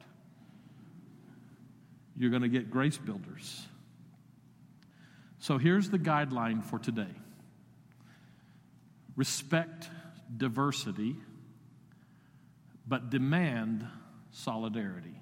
You're 2.18 2.32
going 2.32 2.42
to 2.42 2.50
get 2.50 2.70
grace 2.70 2.98
builders. 2.98 3.66
So 5.40 5.58
here's 5.58 5.90
the 5.90 6.00
guideline 6.00 6.64
for 6.64 6.80
today 6.80 7.16
respect 9.16 9.90
diversity, 10.36 11.16
but 12.88 13.10
demand 13.10 13.86
solidarity. 14.32 15.21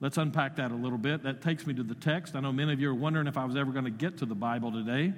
Let's 0.00 0.16
unpack 0.16 0.56
that 0.56 0.70
a 0.70 0.76
little 0.76 0.98
bit. 0.98 1.24
That 1.24 1.42
takes 1.42 1.66
me 1.66 1.74
to 1.74 1.82
the 1.82 1.94
text. 1.94 2.36
I 2.36 2.40
know 2.40 2.52
many 2.52 2.72
of 2.72 2.80
you 2.80 2.90
are 2.90 2.94
wondering 2.94 3.26
if 3.26 3.36
I 3.36 3.44
was 3.44 3.56
ever 3.56 3.72
going 3.72 3.84
to 3.84 3.90
get 3.90 4.18
to 4.18 4.26
the 4.26 4.34
Bible 4.34 4.70
today. 4.70 5.12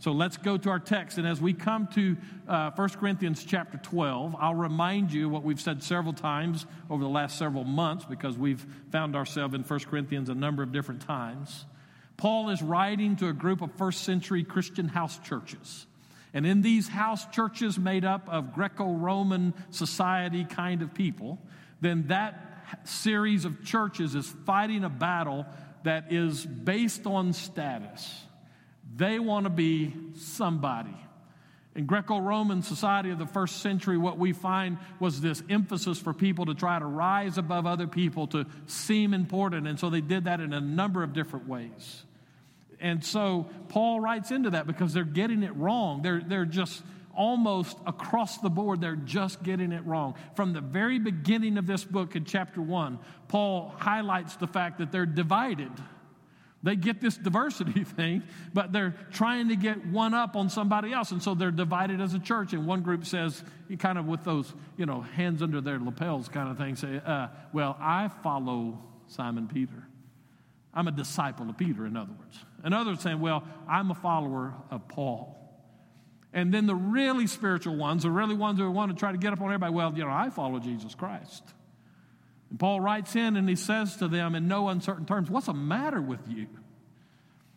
So 0.00 0.10
let's 0.10 0.36
go 0.36 0.56
to 0.58 0.70
our 0.70 0.80
text. 0.80 1.18
And 1.18 1.26
as 1.26 1.40
we 1.40 1.54
come 1.54 1.86
to 1.94 2.16
uh, 2.48 2.72
1 2.72 2.88
Corinthians 2.90 3.44
chapter 3.44 3.78
12, 3.78 4.34
I'll 4.38 4.54
remind 4.54 5.12
you 5.12 5.28
what 5.28 5.44
we've 5.44 5.60
said 5.60 5.82
several 5.82 6.12
times 6.12 6.66
over 6.90 7.02
the 7.02 7.08
last 7.08 7.38
several 7.38 7.64
months 7.64 8.04
because 8.04 8.36
we've 8.36 8.66
found 8.90 9.14
ourselves 9.14 9.54
in 9.54 9.62
1 9.62 9.80
Corinthians 9.80 10.28
a 10.28 10.34
number 10.34 10.62
of 10.62 10.72
different 10.72 11.02
times. 11.02 11.64
Paul 12.16 12.50
is 12.50 12.60
writing 12.60 13.16
to 13.16 13.28
a 13.28 13.32
group 13.32 13.62
of 13.62 13.72
first 13.74 14.02
century 14.02 14.42
Christian 14.42 14.88
house 14.88 15.18
churches. 15.20 15.86
And 16.32 16.44
in 16.44 16.62
these 16.62 16.88
house 16.88 17.24
churches 17.26 17.78
made 17.78 18.04
up 18.04 18.28
of 18.28 18.52
Greco 18.52 18.92
Roman 18.92 19.54
society 19.70 20.44
kind 20.44 20.82
of 20.82 20.92
people, 20.92 21.38
then 21.80 22.08
that 22.08 22.53
series 22.84 23.44
of 23.44 23.64
churches 23.64 24.14
is 24.14 24.26
fighting 24.44 24.84
a 24.84 24.88
battle 24.88 25.46
that 25.84 26.12
is 26.12 26.44
based 26.44 27.06
on 27.06 27.32
status. 27.32 28.22
They 28.96 29.18
want 29.18 29.44
to 29.44 29.50
be 29.50 29.94
somebody. 30.14 30.96
In 31.74 31.86
Greco 31.86 32.18
Roman 32.18 32.62
society 32.62 33.10
of 33.10 33.18
the 33.18 33.26
first 33.26 33.60
century, 33.60 33.98
what 33.98 34.16
we 34.16 34.32
find 34.32 34.78
was 35.00 35.20
this 35.20 35.42
emphasis 35.50 35.98
for 35.98 36.12
people 36.12 36.46
to 36.46 36.54
try 36.54 36.78
to 36.78 36.84
rise 36.84 37.36
above 37.36 37.66
other 37.66 37.88
people, 37.88 38.28
to 38.28 38.46
seem 38.66 39.12
important. 39.12 39.66
And 39.66 39.78
so 39.78 39.90
they 39.90 40.00
did 40.00 40.24
that 40.24 40.40
in 40.40 40.52
a 40.52 40.60
number 40.60 41.02
of 41.02 41.12
different 41.12 41.48
ways. 41.48 42.04
And 42.78 43.04
so 43.04 43.48
Paul 43.68 43.98
writes 43.98 44.30
into 44.30 44.50
that 44.50 44.66
because 44.66 44.92
they're 44.92 45.04
getting 45.04 45.42
it 45.42 45.56
wrong. 45.56 46.02
They're, 46.02 46.22
they're 46.24 46.44
just 46.44 46.82
almost 47.16 47.76
across 47.86 48.38
the 48.38 48.50
board, 48.50 48.80
they're 48.80 48.96
just 48.96 49.42
getting 49.42 49.72
it 49.72 49.84
wrong. 49.86 50.14
From 50.34 50.52
the 50.52 50.60
very 50.60 50.98
beginning 50.98 51.58
of 51.58 51.66
this 51.66 51.84
book 51.84 52.16
in 52.16 52.24
chapter 52.24 52.60
one, 52.60 52.98
Paul 53.28 53.74
highlights 53.78 54.36
the 54.36 54.46
fact 54.46 54.78
that 54.78 54.92
they're 54.92 55.06
divided. 55.06 55.70
They 56.64 56.76
get 56.76 57.00
this 57.00 57.16
diversity 57.16 57.84
thing, 57.84 58.22
but 58.54 58.72
they're 58.72 58.94
trying 59.12 59.48
to 59.50 59.56
get 59.56 59.86
one 59.86 60.14
up 60.14 60.34
on 60.34 60.48
somebody 60.48 60.92
else. 60.92 61.10
And 61.10 61.22
so 61.22 61.34
they're 61.34 61.50
divided 61.50 62.00
as 62.00 62.14
a 62.14 62.18
church. 62.18 62.54
And 62.54 62.66
one 62.66 62.80
group 62.80 63.04
says, 63.04 63.44
kind 63.78 63.98
of 63.98 64.06
with 64.06 64.24
those, 64.24 64.52
you 64.78 64.86
know, 64.86 65.02
hands 65.02 65.42
under 65.42 65.60
their 65.60 65.78
lapels 65.78 66.28
kind 66.28 66.48
of 66.48 66.56
thing, 66.56 66.74
say, 66.74 67.02
uh, 67.04 67.28
well, 67.52 67.76
I 67.78 68.08
follow 68.22 68.78
Simon 69.08 69.46
Peter. 69.46 69.86
I'm 70.72 70.88
a 70.88 70.92
disciple 70.92 71.48
of 71.50 71.58
Peter, 71.58 71.86
in 71.86 71.96
other 71.96 72.12
words. 72.18 72.38
And 72.64 72.72
others 72.72 73.00
saying, 73.00 73.20
well, 73.20 73.44
I'm 73.68 73.90
a 73.90 73.94
follower 73.94 74.54
of 74.70 74.88
Paul. 74.88 75.43
And 76.34 76.52
then 76.52 76.66
the 76.66 76.74
really 76.74 77.28
spiritual 77.28 77.76
ones, 77.76 78.02
the 78.02 78.10
really 78.10 78.34
ones 78.34 78.58
who 78.58 78.68
want 78.68 78.90
to 78.90 78.98
try 78.98 79.12
to 79.12 79.18
get 79.18 79.32
up 79.32 79.40
on 79.40 79.46
everybody, 79.46 79.72
well, 79.72 79.94
you 79.96 80.04
know, 80.04 80.10
I 80.10 80.30
follow 80.30 80.58
Jesus 80.58 80.94
Christ. 80.94 81.44
And 82.50 82.58
Paul 82.58 82.80
writes 82.80 83.14
in 83.14 83.36
and 83.36 83.48
he 83.48 83.54
says 83.54 83.96
to 83.98 84.08
them 84.08 84.34
in 84.34 84.48
no 84.48 84.68
uncertain 84.68 85.06
terms, 85.06 85.30
What's 85.30 85.46
the 85.46 85.54
matter 85.54 86.02
with 86.02 86.28
you? 86.28 86.48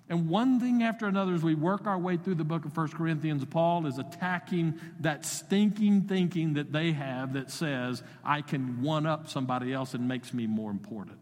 And 0.10 0.30
one 0.30 0.60
thing 0.60 0.84
after 0.84 1.08
another, 1.08 1.34
as 1.34 1.44
we 1.44 1.56
work 1.56 1.86
our 1.86 1.98
way 1.98 2.18
through 2.18 2.36
the 2.36 2.46
book 2.46 2.66
of 2.66 2.78
1 2.78 2.90
Corinthians, 2.90 3.44
Paul 3.44 3.88
is 3.88 3.98
attacking 3.98 4.80
that 5.02 5.26
stinking 5.26 6.04
thinking 6.04 6.54
that 6.54 6.72
they 6.72 6.94
have 6.94 7.34
that 7.34 7.52
says, 7.52 8.04
I 8.24 8.42
can 8.42 8.84
one 8.84 9.06
up 9.06 9.28
somebody 9.28 9.74
else 9.74 9.96
and 9.96 10.08
makes 10.08 10.34
me 10.34 10.48
more 10.48 10.72
important. 10.72 11.20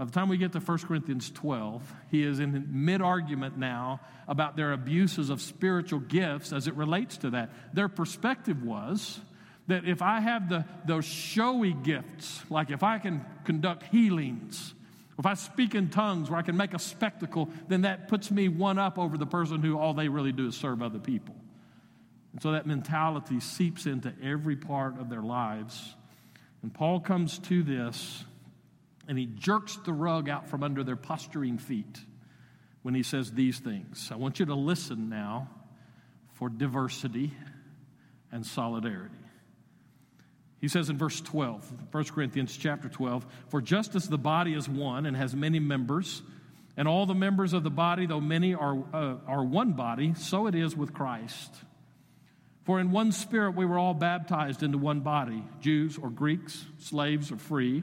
By 0.00 0.06
the 0.06 0.12
time 0.12 0.30
we 0.30 0.38
get 0.38 0.52
to 0.52 0.60
1 0.60 0.78
Corinthians 0.78 1.30
12, 1.30 1.82
he 2.10 2.22
is 2.22 2.40
in 2.40 2.66
mid 2.70 3.02
argument 3.02 3.58
now 3.58 4.00
about 4.26 4.56
their 4.56 4.72
abuses 4.72 5.28
of 5.28 5.42
spiritual 5.42 6.00
gifts 6.00 6.54
as 6.54 6.66
it 6.66 6.74
relates 6.74 7.18
to 7.18 7.28
that. 7.32 7.50
Their 7.74 7.90
perspective 7.90 8.62
was 8.62 9.20
that 9.66 9.84
if 9.84 10.00
I 10.00 10.20
have 10.20 10.48
the, 10.48 10.64
those 10.86 11.04
showy 11.04 11.74
gifts, 11.74 12.42
like 12.48 12.70
if 12.70 12.82
I 12.82 12.98
can 12.98 13.26
conduct 13.44 13.82
healings, 13.92 14.72
if 15.18 15.26
I 15.26 15.34
speak 15.34 15.74
in 15.74 15.90
tongues 15.90 16.30
where 16.30 16.38
I 16.38 16.42
can 16.44 16.56
make 16.56 16.72
a 16.72 16.78
spectacle, 16.78 17.50
then 17.68 17.82
that 17.82 18.08
puts 18.08 18.30
me 18.30 18.48
one 18.48 18.78
up 18.78 18.98
over 18.98 19.18
the 19.18 19.26
person 19.26 19.60
who 19.60 19.78
all 19.78 19.92
they 19.92 20.08
really 20.08 20.32
do 20.32 20.46
is 20.46 20.56
serve 20.56 20.80
other 20.80 20.98
people. 20.98 21.34
And 22.32 22.40
so 22.40 22.52
that 22.52 22.66
mentality 22.66 23.38
seeps 23.38 23.84
into 23.84 24.14
every 24.22 24.56
part 24.56 24.98
of 24.98 25.10
their 25.10 25.20
lives. 25.20 25.94
And 26.62 26.72
Paul 26.72 27.00
comes 27.00 27.38
to 27.40 27.62
this 27.62 28.24
and 29.08 29.18
he 29.18 29.26
jerks 29.26 29.76
the 29.84 29.92
rug 29.92 30.28
out 30.28 30.48
from 30.48 30.62
under 30.62 30.84
their 30.84 30.96
posturing 30.96 31.58
feet 31.58 31.98
when 32.82 32.94
he 32.94 33.02
says 33.02 33.32
these 33.32 33.58
things. 33.58 34.10
I 34.12 34.16
want 34.16 34.38
you 34.38 34.46
to 34.46 34.54
listen 34.54 35.08
now 35.08 35.48
for 36.34 36.48
diversity 36.48 37.34
and 38.32 38.46
solidarity. 38.46 39.14
He 40.60 40.68
says 40.68 40.90
in 40.90 40.98
verse 40.98 41.20
12, 41.20 41.72
1 41.90 42.04
Corinthians 42.04 42.56
chapter 42.56 42.88
12, 42.88 43.26
For 43.48 43.62
just 43.62 43.94
as 43.94 44.08
the 44.08 44.18
body 44.18 44.54
is 44.54 44.68
one 44.68 45.06
and 45.06 45.16
has 45.16 45.34
many 45.34 45.58
members, 45.58 46.22
and 46.76 46.86
all 46.86 47.06
the 47.06 47.14
members 47.14 47.52
of 47.52 47.64
the 47.64 47.70
body, 47.70 48.06
though 48.06 48.20
many, 48.20 48.54
are, 48.54 48.78
uh, 48.92 49.16
are 49.26 49.44
one 49.44 49.72
body, 49.72 50.14
so 50.14 50.46
it 50.46 50.54
is 50.54 50.76
with 50.76 50.92
Christ. 50.92 51.54
For 52.64 52.78
in 52.78 52.90
one 52.90 53.12
spirit 53.12 53.56
we 53.56 53.64
were 53.64 53.78
all 53.78 53.94
baptized 53.94 54.62
into 54.62 54.78
one 54.78 55.00
body, 55.00 55.42
Jews 55.60 55.98
or 55.98 56.10
Greeks, 56.10 56.64
slaves 56.78 57.32
or 57.32 57.36
free, 57.36 57.82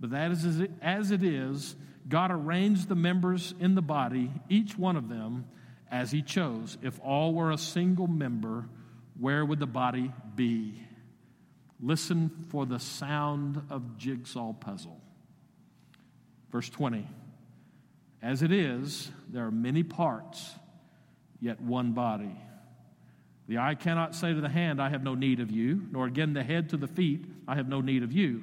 But 0.00 0.10
that 0.10 0.30
is 0.30 0.68
as 0.80 1.10
it 1.10 1.22
is, 1.22 1.74
God 2.08 2.30
arranged 2.30 2.88
the 2.88 2.94
members 2.94 3.54
in 3.60 3.74
the 3.74 3.82
body, 3.82 4.30
each 4.48 4.78
one 4.78 4.96
of 4.96 5.08
them, 5.08 5.46
as 5.90 6.10
He 6.10 6.22
chose. 6.22 6.78
If 6.82 6.98
all 7.00 7.34
were 7.34 7.50
a 7.50 7.58
single 7.58 8.06
member, 8.06 8.68
where 9.18 9.44
would 9.44 9.58
the 9.58 9.66
body 9.66 10.12
be? 10.34 10.82
Listen 11.80 12.46
for 12.48 12.66
the 12.66 12.78
sound 12.78 13.62
of 13.70 13.98
jigsaw 13.98 14.52
puzzle. 14.52 15.00
Verse 16.50 16.68
20 16.68 17.06
As 18.22 18.42
it 18.42 18.52
is, 18.52 19.10
there 19.28 19.44
are 19.44 19.50
many 19.50 19.82
parts, 19.82 20.54
yet 21.40 21.60
one 21.60 21.92
body. 21.92 22.36
The 23.48 23.58
eye 23.58 23.74
cannot 23.74 24.14
say 24.14 24.32
to 24.34 24.40
the 24.40 24.48
hand, 24.48 24.80
I 24.80 24.90
have 24.90 25.02
no 25.02 25.14
need 25.14 25.40
of 25.40 25.50
you, 25.50 25.86
nor 25.90 26.06
again 26.06 26.34
the 26.34 26.42
head 26.42 26.68
to 26.70 26.76
the 26.76 26.86
feet, 26.86 27.24
I 27.46 27.54
have 27.54 27.68
no 27.68 27.80
need 27.80 28.02
of 28.02 28.12
you. 28.12 28.42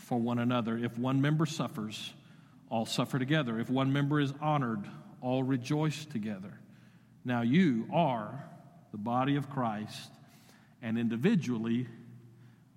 for 0.00 0.18
one 0.18 0.38
another. 0.38 0.76
If 0.76 0.98
one 0.98 1.20
member 1.20 1.46
suffers, 1.46 2.12
all 2.68 2.86
suffer 2.86 3.18
together. 3.18 3.58
If 3.58 3.70
one 3.70 3.92
member 3.92 4.20
is 4.20 4.32
honored, 4.40 4.84
all 5.20 5.42
rejoice 5.42 6.04
together. 6.04 6.58
Now 7.24 7.42
you 7.42 7.86
are 7.92 8.44
the 8.92 8.98
body 8.98 9.36
of 9.36 9.50
Christ 9.50 10.10
and 10.82 10.98
individually 10.98 11.86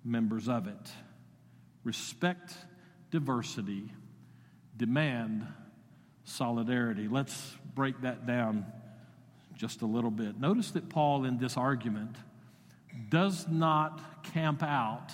members 0.04 0.48
of 0.48 0.66
it 0.68 0.90
respect 1.84 2.54
diversity, 3.10 3.92
demand 4.76 5.46
solidarity. 6.24 7.08
Let's 7.08 7.56
break 7.74 8.00
that 8.02 8.26
down 8.26 8.66
just 9.56 9.82
a 9.82 9.86
little 9.86 10.10
bit. 10.10 10.38
Notice 10.40 10.72
that 10.72 10.88
Paul, 10.88 11.24
in 11.24 11.38
this 11.38 11.56
argument, 11.56 12.16
does 13.08 13.46
not 13.48 14.24
camp 14.24 14.62
out 14.62 15.12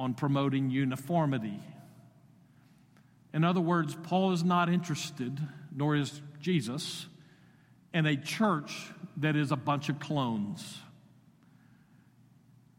on 0.00 0.14
promoting 0.14 0.70
uniformity. 0.70 1.60
In 3.34 3.44
other 3.44 3.60
words, 3.60 3.94
Paul 4.02 4.32
is 4.32 4.42
not 4.42 4.70
interested, 4.70 5.38
nor 5.74 5.94
is 5.94 6.22
Jesus, 6.40 7.06
in 7.92 8.06
a 8.06 8.16
church 8.16 8.74
that 9.18 9.36
is 9.36 9.52
a 9.52 9.56
bunch 9.56 9.90
of 9.90 10.00
clones. 10.00 10.78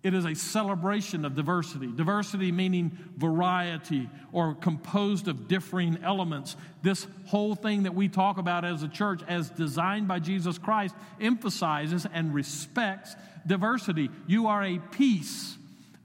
It 0.02 0.16
is 0.16 0.26
a 0.26 0.34
celebration 0.34 1.26
of 1.26 1.36
diversity. 1.36 1.86
Diversity 1.86 2.52
meaning 2.52 2.98
variety 3.16 4.10
or 4.32 4.56
composed 4.56 5.28
of 5.28 5.48
differing 5.48 6.00
elements. 6.04 6.56
This 6.82 7.06
whole 7.28 7.54
thing 7.54 7.84
that 7.84 7.94
we 7.94 8.10
talk 8.10 8.40
about 8.40 8.66
as 8.66 8.82
a 8.82 8.88
church, 8.88 9.22
as 9.28 9.52
designed 9.52 10.08
by 10.08 10.18
Jesus 10.18 10.58
Christ, 10.58 10.96
emphasizes 11.20 12.08
and 12.12 12.34
respects 12.34 13.16
diversity. 13.46 14.10
You 14.26 14.48
are 14.48 14.64
a 14.64 14.80
piece 14.80 15.56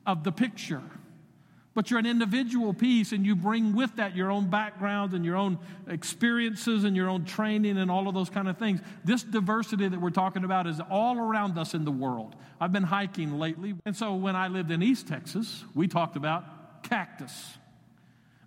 of 0.04 0.24
the 0.24 0.32
picture 0.32 0.82
but 1.76 1.90
you're 1.90 1.98
an 2.00 2.06
individual 2.06 2.72
piece 2.72 3.12
and 3.12 3.26
you 3.26 3.36
bring 3.36 3.76
with 3.76 3.94
that 3.96 4.16
your 4.16 4.30
own 4.30 4.48
background 4.48 5.12
and 5.12 5.26
your 5.26 5.36
own 5.36 5.58
experiences 5.88 6.84
and 6.84 6.96
your 6.96 7.10
own 7.10 7.26
training 7.26 7.76
and 7.76 7.90
all 7.90 8.08
of 8.08 8.14
those 8.14 8.30
kind 8.30 8.48
of 8.48 8.56
things. 8.56 8.80
This 9.04 9.22
diversity 9.22 9.86
that 9.86 10.00
we're 10.00 10.08
talking 10.08 10.42
about 10.42 10.66
is 10.66 10.80
all 10.90 11.18
around 11.18 11.58
us 11.58 11.74
in 11.74 11.84
the 11.84 11.92
world. 11.92 12.34
I've 12.58 12.72
been 12.72 12.82
hiking 12.82 13.38
lately, 13.38 13.74
and 13.84 13.94
so 13.94 14.14
when 14.14 14.34
I 14.34 14.48
lived 14.48 14.70
in 14.70 14.82
East 14.82 15.06
Texas, 15.06 15.64
we 15.74 15.86
talked 15.86 16.16
about 16.16 16.82
cactus. 16.82 17.58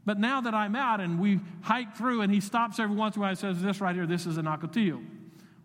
But 0.07 0.19
now 0.19 0.41
that 0.41 0.55
I'm 0.55 0.75
out 0.75 0.99
and 0.99 1.19
we 1.19 1.39
hike 1.61 1.95
through, 1.95 2.21
and 2.21 2.33
he 2.33 2.41
stops 2.41 2.79
every 2.79 2.95
once 2.95 3.15
in 3.15 3.19
a 3.19 3.21
while 3.21 3.29
and 3.29 3.37
says, 3.37 3.61
This 3.61 3.79
right 3.79 3.93
here, 3.93 4.07
this 4.07 4.25
is 4.25 4.37
an 4.37 4.45
ocotillo 4.45 5.05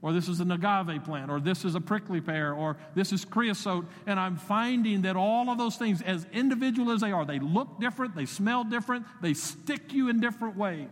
or 0.04 0.12
this 0.12 0.28
is 0.28 0.40
an 0.40 0.52
agave 0.52 1.02
plant, 1.02 1.30
or 1.30 1.40
this 1.40 1.64
is 1.64 1.74
a 1.74 1.80
prickly 1.80 2.20
pear, 2.20 2.52
or 2.52 2.76
this 2.94 3.10
is 3.10 3.24
creosote. 3.24 3.86
And 4.06 4.20
I'm 4.20 4.36
finding 4.36 5.00
that 5.02 5.16
all 5.16 5.48
of 5.48 5.56
those 5.56 5.76
things, 5.76 6.02
as 6.02 6.26
individual 6.30 6.92
as 6.92 7.00
they 7.00 7.10
are, 7.10 7.24
they 7.24 7.38
look 7.38 7.80
different, 7.80 8.14
they 8.14 8.26
smell 8.26 8.64
different, 8.64 9.06
they 9.22 9.32
stick 9.32 9.94
you 9.94 10.10
in 10.10 10.20
different 10.20 10.58
ways. 10.58 10.88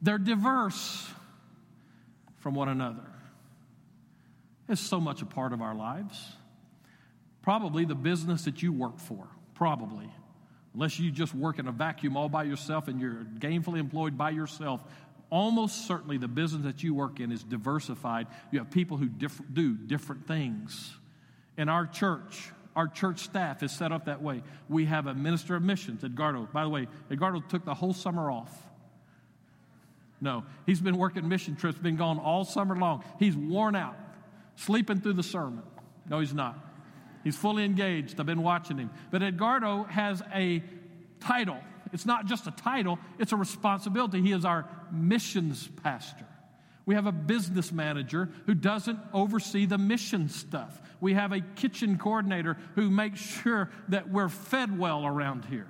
They're 0.00 0.16
diverse 0.16 1.10
from 2.38 2.54
one 2.54 2.68
another. 2.68 3.10
It's 4.68 4.80
so 4.80 5.00
much 5.00 5.22
a 5.22 5.26
part 5.26 5.52
of 5.52 5.60
our 5.60 5.74
lives. 5.74 6.24
Probably 7.42 7.84
the 7.84 7.96
business 7.96 8.44
that 8.44 8.62
you 8.62 8.72
work 8.72 9.00
for, 9.00 9.26
probably. 9.54 10.08
Unless 10.74 10.98
you 11.00 11.10
just 11.10 11.34
work 11.34 11.58
in 11.58 11.66
a 11.66 11.72
vacuum 11.72 12.16
all 12.16 12.28
by 12.28 12.44
yourself 12.44 12.88
and 12.88 13.00
you're 13.00 13.26
gainfully 13.38 13.78
employed 13.78 14.16
by 14.16 14.30
yourself, 14.30 14.82
almost 15.32 15.86
certainly 15.86 16.18
the 16.18 16.28
business 16.28 16.62
that 16.64 16.82
you 16.82 16.94
work 16.94 17.18
in 17.18 17.32
is 17.32 17.42
diversified. 17.42 18.26
You 18.52 18.58
have 18.58 18.70
people 18.70 18.98
who 18.98 19.08
diff- 19.08 19.40
do 19.50 19.74
different 19.74 20.26
things. 20.28 20.94
In 21.56 21.70
our 21.70 21.86
church, 21.86 22.50
our 22.76 22.86
church 22.86 23.20
staff 23.20 23.62
is 23.62 23.72
set 23.72 23.92
up 23.92 24.04
that 24.04 24.22
way. 24.22 24.42
We 24.68 24.84
have 24.84 25.06
a 25.06 25.14
minister 25.14 25.56
of 25.56 25.62
missions, 25.62 26.04
Edgardo. 26.04 26.48
By 26.52 26.64
the 26.64 26.68
way, 26.68 26.86
Edgardo 27.10 27.40
took 27.40 27.64
the 27.64 27.72
whole 27.72 27.94
summer 27.94 28.30
off. 28.30 28.54
No, 30.20 30.44
he's 30.66 30.80
been 30.80 30.98
working 30.98 31.26
mission 31.26 31.56
trips, 31.56 31.78
been 31.78 31.96
gone 31.96 32.18
all 32.18 32.44
summer 32.44 32.76
long. 32.76 33.02
He's 33.18 33.34
worn 33.34 33.74
out, 33.74 33.96
sleeping 34.56 35.00
through 35.00 35.14
the 35.14 35.22
sermon. 35.22 35.62
No, 36.08 36.20
he's 36.20 36.34
not. 36.34 36.58
He's 37.24 37.36
fully 37.36 37.64
engaged. 37.64 38.20
I've 38.20 38.26
been 38.26 38.42
watching 38.42 38.76
him. 38.76 38.90
But 39.10 39.22
Edgardo 39.22 39.84
has 39.84 40.22
a 40.34 40.62
title 41.20 41.58
it's 41.92 42.06
not 42.06 42.26
just 42.26 42.46
a 42.46 42.50
title, 42.50 42.98
it's 43.18 43.32
a 43.32 43.36
responsibility. 43.36 44.20
He 44.22 44.32
is 44.32 44.44
our 44.44 44.68
missions 44.90 45.68
pastor. 45.82 46.26
We 46.84 46.96
have 46.96 47.06
a 47.06 47.12
business 47.12 47.70
manager 47.70 48.28
who 48.46 48.54
doesn't 48.54 48.98
oversee 49.12 49.66
the 49.66 49.78
mission 49.78 50.28
stuff. 50.28 50.80
We 51.00 51.14
have 51.14 51.32
a 51.32 51.40
kitchen 51.40 51.96
coordinator 51.98 52.56
who 52.74 52.90
makes 52.90 53.20
sure 53.20 53.70
that 53.88 54.10
we're 54.10 54.28
fed 54.28 54.78
well 54.78 55.06
around 55.06 55.44
here. 55.44 55.68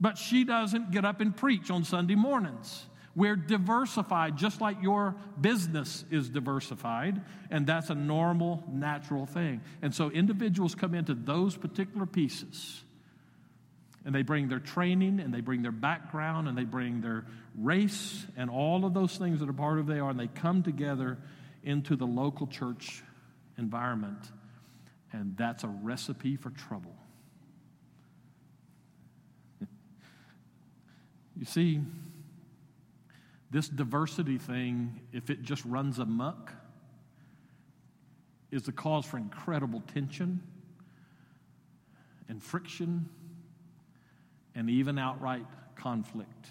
But 0.00 0.18
she 0.18 0.44
doesn't 0.44 0.92
get 0.92 1.04
up 1.04 1.20
and 1.20 1.36
preach 1.36 1.70
on 1.70 1.84
Sunday 1.84 2.14
mornings. 2.14 2.86
We're 3.16 3.36
diversified, 3.36 4.36
just 4.36 4.60
like 4.60 4.80
your 4.82 5.16
business 5.40 6.04
is 6.10 6.28
diversified, 6.28 7.20
and 7.50 7.66
that's 7.66 7.90
a 7.90 7.94
normal, 7.94 8.62
natural 8.70 9.26
thing. 9.26 9.62
And 9.82 9.92
so 9.92 10.10
individuals 10.10 10.76
come 10.76 10.94
into 10.94 11.14
those 11.14 11.56
particular 11.56 12.06
pieces, 12.06 12.82
and 14.04 14.14
they 14.14 14.22
bring 14.22 14.48
their 14.48 14.58
training, 14.58 15.20
and 15.20 15.32
they 15.32 15.40
bring 15.40 15.62
their 15.62 15.72
background, 15.72 16.48
and 16.48 16.56
they 16.56 16.64
bring 16.64 17.00
their 17.00 17.26
race, 17.56 18.26
and 18.36 18.48
all 18.48 18.84
of 18.84 18.94
those 18.94 19.16
things 19.16 19.40
that 19.40 19.48
are 19.48 19.54
part 19.54 19.78
of 19.78 19.86
they 19.86 19.98
are, 19.98 20.10
and 20.10 20.18
they 20.18 20.28
come 20.28 20.62
together 20.62 21.18
into 21.62 21.96
the 21.96 22.06
local 22.06 22.46
church 22.46 23.02
environment, 23.58 24.30
and 25.12 25.36
that's 25.36 25.64
a 25.64 25.68
recipe 25.68 26.36
for 26.36 26.50
trouble. 26.50 26.94
you 31.36 31.44
see, 31.44 31.80
this 33.50 33.68
diversity 33.68 34.38
thing, 34.38 35.00
if 35.12 35.28
it 35.28 35.42
just 35.42 35.64
runs 35.64 35.98
amuck, 35.98 36.54
is 38.50 38.62
the 38.62 38.72
cause 38.72 39.04
for 39.04 39.18
incredible 39.18 39.82
tension 39.92 40.40
and 42.28 42.42
friction 42.42 43.08
and 44.54 44.68
even 44.68 44.98
outright 44.98 45.46
conflict. 45.76 46.46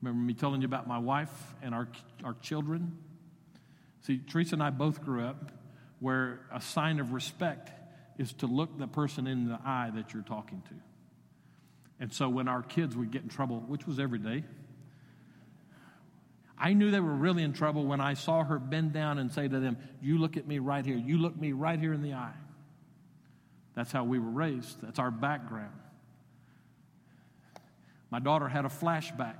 Remember 0.00 0.24
me 0.24 0.34
telling 0.34 0.60
you 0.60 0.66
about 0.66 0.86
my 0.86 0.98
wife 0.98 1.32
and 1.62 1.74
our, 1.74 1.88
our 2.24 2.34
children? 2.34 2.98
See, 4.02 4.18
Teresa 4.18 4.54
and 4.54 4.62
I 4.62 4.70
both 4.70 5.02
grew 5.04 5.24
up 5.24 5.52
where 5.98 6.40
a 6.52 6.60
sign 6.60 7.00
of 7.00 7.12
respect 7.12 7.72
is 8.18 8.32
to 8.34 8.46
look 8.46 8.78
the 8.78 8.86
person 8.86 9.26
in 9.26 9.48
the 9.48 9.58
eye 9.64 9.90
that 9.94 10.12
you're 10.12 10.22
talking 10.22 10.62
to. 10.68 10.74
And 12.00 12.12
so 12.12 12.28
when 12.28 12.46
our 12.46 12.62
kids 12.62 12.96
would 12.96 13.10
get 13.10 13.22
in 13.22 13.28
trouble, 13.28 13.60
which 13.66 13.86
was 13.86 13.98
every 13.98 14.20
day, 14.20 14.44
I 16.56 16.72
knew 16.72 16.90
they 16.90 17.00
were 17.00 17.14
really 17.14 17.42
in 17.42 17.52
trouble 17.52 17.84
when 17.86 18.00
I 18.00 18.14
saw 18.14 18.44
her 18.44 18.58
bend 18.58 18.92
down 18.92 19.18
and 19.18 19.32
say 19.32 19.46
to 19.46 19.60
them, 19.60 19.78
You 20.00 20.18
look 20.18 20.36
at 20.36 20.46
me 20.46 20.58
right 20.58 20.84
here. 20.84 20.96
You 20.96 21.18
look 21.18 21.36
me 21.36 21.52
right 21.52 21.78
here 21.78 21.92
in 21.92 22.02
the 22.02 22.14
eye. 22.14 22.34
That's 23.78 23.92
how 23.92 24.02
we 24.02 24.18
were 24.18 24.28
raised, 24.28 24.82
that's 24.82 24.98
our 24.98 25.12
background. 25.12 25.78
My 28.10 28.18
daughter 28.18 28.48
had 28.48 28.64
a 28.64 28.68
flashback 28.68 29.36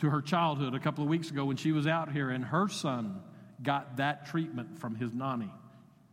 to 0.00 0.10
her 0.10 0.20
childhood 0.20 0.74
a 0.74 0.78
couple 0.78 1.02
of 1.02 1.08
weeks 1.08 1.30
ago 1.30 1.46
when 1.46 1.56
she 1.56 1.72
was 1.72 1.86
out 1.86 2.12
here, 2.12 2.28
and 2.28 2.44
her 2.44 2.68
son 2.68 3.22
got 3.62 3.96
that 3.96 4.26
treatment 4.26 4.78
from 4.78 4.96
his 4.96 5.14
nanny. 5.14 5.50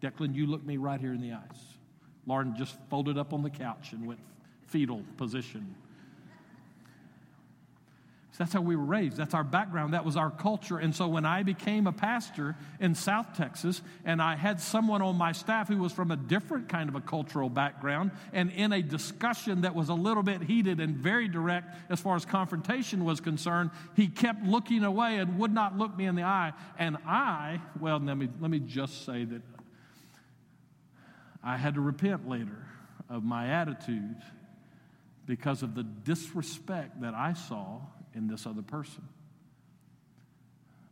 Declan, 0.01 0.33
you 0.33 0.45
look 0.45 0.65
me 0.65 0.77
right 0.77 1.01
here 1.01 1.11
in 1.11 1.19
the 1.19 1.33
eyes. 1.33 1.59
Lauren 2.25 2.55
just 2.55 2.77
folded 2.89 3.17
up 3.17 3.33
on 3.33 3.43
the 3.43 3.49
couch 3.49 3.91
and 3.91 4.07
went 4.07 4.21
fetal 4.67 5.03
position. 5.17 5.75
That's 8.39 8.53
how 8.53 8.61
we 8.61 8.77
were 8.77 8.85
raised. 8.85 9.17
That's 9.17 9.33
our 9.33 9.43
background. 9.43 9.93
That 9.93 10.05
was 10.05 10.15
our 10.15 10.31
culture. 10.31 10.77
And 10.77 10.95
so 10.95 11.09
when 11.09 11.25
I 11.25 11.43
became 11.43 11.87
a 11.87 11.91
pastor 11.91 12.55
in 12.79 12.95
South 12.95 13.35
Texas 13.35 13.81
and 14.05 14.21
I 14.21 14.37
had 14.37 14.61
someone 14.61 15.01
on 15.01 15.17
my 15.17 15.33
staff 15.33 15.67
who 15.67 15.79
was 15.79 15.91
from 15.91 16.09
a 16.09 16.15
different 16.15 16.69
kind 16.69 16.87
of 16.87 16.95
a 16.95 17.01
cultural 17.01 17.49
background, 17.49 18.11
and 18.31 18.49
in 18.53 18.71
a 18.71 18.81
discussion 18.81 19.61
that 19.61 19.75
was 19.75 19.89
a 19.89 19.93
little 19.93 20.23
bit 20.23 20.41
heated 20.41 20.79
and 20.79 20.95
very 20.95 21.27
direct 21.27 21.75
as 21.91 21.99
far 21.99 22.15
as 22.15 22.23
confrontation 22.23 23.03
was 23.03 23.19
concerned, 23.19 23.71
he 23.97 24.07
kept 24.07 24.41
looking 24.45 24.85
away 24.85 25.17
and 25.17 25.37
would 25.37 25.53
not 25.53 25.77
look 25.77 25.97
me 25.97 26.05
in 26.05 26.15
the 26.15 26.23
eye. 26.23 26.53
And 26.77 26.95
I, 27.05 27.59
well, 27.77 27.99
let 27.99 28.15
me, 28.15 28.29
let 28.39 28.49
me 28.49 28.59
just 28.59 29.05
say 29.05 29.25
that 29.25 29.41
I 31.43 31.57
had 31.57 31.73
to 31.73 31.81
repent 31.81 32.29
later 32.29 32.65
of 33.09 33.21
my 33.21 33.49
attitude 33.49 34.15
because 35.25 35.61
of 35.61 35.75
the 35.75 35.83
disrespect 35.83 37.01
that 37.01 37.13
I 37.13 37.33
saw 37.33 37.81
in 38.13 38.27
this 38.27 38.45
other 38.45 38.61
person. 38.61 39.07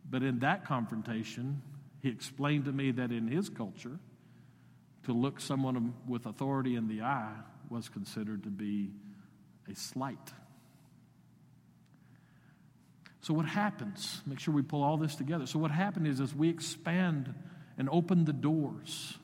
But 0.08 0.22
in 0.22 0.40
that 0.40 0.64
confrontation, 0.64 1.62
he 2.00 2.08
explained 2.08 2.64
to 2.66 2.72
me 2.72 2.92
that 2.92 3.12
in 3.12 3.28
his 3.28 3.48
culture, 3.48 3.98
to 5.04 5.12
look 5.12 5.40
someone 5.40 5.94
with 6.06 6.26
authority 6.26 6.76
in 6.76 6.88
the 6.88 7.02
eye 7.02 7.34
was 7.70 7.88
considered 7.88 8.42
to 8.44 8.50
be 8.50 8.90
a 9.70 9.74
slight. 9.74 10.32
So, 13.20 13.34
what 13.34 13.46
happens? 13.46 14.22
Make 14.26 14.38
sure 14.38 14.54
we 14.54 14.62
pull 14.62 14.82
all 14.82 14.96
this 14.96 15.14
together. 15.14 15.46
So, 15.46 15.58
what 15.58 15.70
happened 15.70 16.06
is 16.06 16.20
as 16.20 16.34
we 16.34 16.48
expand 16.48 17.34
and 17.76 17.88
open 17.90 18.24
the 18.24 18.32
doors, 18.32 19.16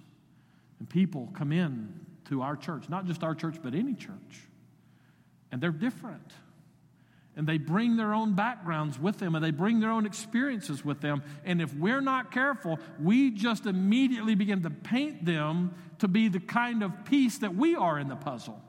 and 0.78 0.88
people 0.88 1.30
come 1.34 1.52
in 1.52 2.00
to 2.28 2.42
our 2.42 2.56
church, 2.56 2.88
not 2.88 3.06
just 3.06 3.22
our 3.22 3.34
church, 3.34 3.56
but 3.62 3.74
any 3.74 3.94
church 3.94 4.48
and 5.54 5.62
they're 5.62 5.70
different. 5.70 6.32
And 7.36 7.46
they 7.46 7.58
bring 7.58 7.96
their 7.96 8.14
own 8.14 8.34
backgrounds 8.34 8.98
with 8.98 9.18
them 9.18 9.34
and 9.34 9.44
they 9.44 9.50
bring 9.50 9.80
their 9.80 9.90
own 9.90 10.06
experiences 10.06 10.84
with 10.84 11.00
them. 11.00 11.22
And 11.44 11.60
if 11.60 11.74
we're 11.74 12.00
not 12.00 12.30
careful, 12.30 12.78
we 13.00 13.30
just 13.30 13.66
immediately 13.66 14.34
begin 14.34 14.62
to 14.62 14.70
paint 14.70 15.24
them 15.24 15.74
to 15.98 16.08
be 16.08 16.28
the 16.28 16.40
kind 16.40 16.82
of 16.82 17.04
piece 17.04 17.38
that 17.38 17.54
we 17.56 17.74
are 17.74 17.98
in 17.98 18.08
the 18.08 18.16
puzzle. 18.16 18.62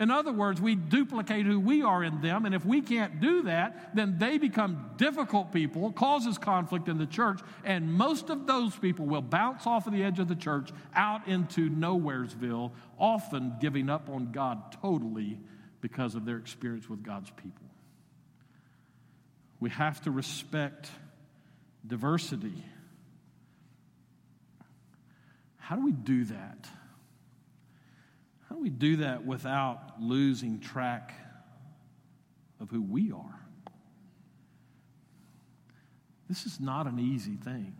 In 0.00 0.10
other 0.10 0.32
words, 0.32 0.62
we 0.62 0.76
duplicate 0.76 1.44
who 1.44 1.60
we 1.60 1.82
are 1.82 2.02
in 2.02 2.22
them, 2.22 2.46
and 2.46 2.54
if 2.54 2.64
we 2.64 2.80
can't 2.80 3.20
do 3.20 3.42
that, 3.42 3.94
then 3.94 4.16
they 4.16 4.38
become 4.38 4.92
difficult 4.96 5.52
people, 5.52 5.92
causes 5.92 6.38
conflict 6.38 6.88
in 6.88 6.96
the 6.96 7.04
church, 7.04 7.40
and 7.64 7.92
most 7.92 8.30
of 8.30 8.46
those 8.46 8.74
people 8.74 9.04
will 9.04 9.20
bounce 9.20 9.66
off 9.66 9.86
of 9.86 9.92
the 9.92 10.02
edge 10.02 10.18
of 10.18 10.26
the 10.26 10.34
church 10.34 10.70
out 10.94 11.28
into 11.28 11.68
nowheresville, 11.68 12.70
often 12.98 13.56
giving 13.60 13.90
up 13.90 14.08
on 14.08 14.32
God 14.32 14.74
totally 14.80 15.38
because 15.82 16.14
of 16.14 16.24
their 16.24 16.38
experience 16.38 16.88
with 16.88 17.02
God's 17.02 17.30
people. 17.32 17.69
We 19.60 19.70
have 19.70 20.00
to 20.02 20.10
respect 20.10 20.90
diversity. 21.86 22.64
How 25.58 25.76
do 25.76 25.84
we 25.84 25.92
do 25.92 26.24
that? 26.24 26.68
How 28.48 28.56
do 28.56 28.62
we 28.62 28.70
do 28.70 28.96
that 28.96 29.24
without 29.24 30.00
losing 30.00 30.58
track 30.58 31.14
of 32.58 32.70
who 32.70 32.82
we 32.82 33.12
are? 33.12 33.40
This 36.28 36.46
is 36.46 36.58
not 36.58 36.86
an 36.86 36.98
easy 36.98 37.36
thing. 37.36 37.76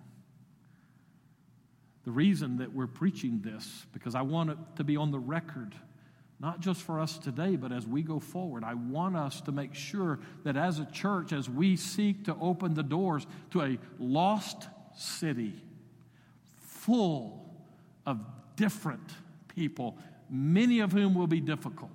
The 2.05 2.11
reason 2.11 2.59
that 2.59 2.73
we're 2.73 2.87
preaching 2.87 3.41
this, 3.43 3.87
because 3.93 4.15
I 4.15 4.23
want 4.23 4.51
it 4.51 4.59
to 4.77 4.85
be 4.85 4.97
on 4.97 5.11
the 5.11 5.19
record 5.19 5.75
not 6.41 6.61
just 6.61 6.81
for 6.81 6.99
us 6.99 7.19
today, 7.19 7.57
but 7.57 7.71
as 7.71 7.87
we 7.87 8.03
go 8.03 8.19
forward. 8.19 8.65
I 8.65 8.75
want 8.75 9.15
us 9.15 9.43
to 9.43 9.53
make 9.53 9.75
sure 9.75 10.19
that 10.45 10.57
as 10.57 10.79
a 10.79 10.87
church, 10.87 11.33
as 11.33 11.51
we 11.51 11.77
seek 11.77 12.25
to 12.25 12.37
open 12.41 12.73
the 12.73 12.83
doors 12.83 13.27
to 13.51 13.63
a 13.63 13.79
lost 13.99 14.67
city 14.97 15.53
full 16.63 17.45
of 18.07 18.19
different 18.57 19.11
people, 19.49 19.99
many 20.31 20.81
of 20.81 20.93
whom 20.93 21.15
will 21.15 21.27
be 21.27 21.41
difficult, 21.41 21.91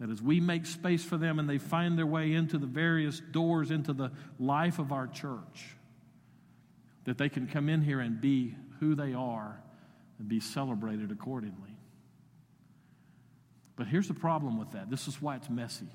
that 0.00 0.08
as 0.08 0.22
we 0.22 0.40
make 0.40 0.64
space 0.64 1.04
for 1.04 1.18
them 1.18 1.38
and 1.38 1.48
they 1.48 1.58
find 1.58 1.98
their 1.98 2.06
way 2.06 2.32
into 2.32 2.56
the 2.56 2.66
various 2.66 3.20
doors 3.20 3.70
into 3.70 3.92
the 3.92 4.10
life 4.38 4.78
of 4.78 4.90
our 4.90 5.06
church, 5.06 5.76
that 7.04 7.18
they 7.18 7.28
can 7.28 7.46
come 7.46 7.68
in 7.68 7.82
here 7.82 8.00
and 8.00 8.22
be 8.22 8.54
who 8.80 8.94
they 8.94 9.12
are 9.12 9.60
and 10.18 10.28
be 10.28 10.40
celebrated 10.40 11.12
accordingly. 11.12 11.75
But 13.76 13.86
here's 13.86 14.08
the 14.08 14.14
problem 14.14 14.58
with 14.58 14.72
that 14.72 14.90
this 14.90 15.06
is 15.06 15.20
why 15.20 15.36
it's 15.36 15.50
messy. 15.50 15.88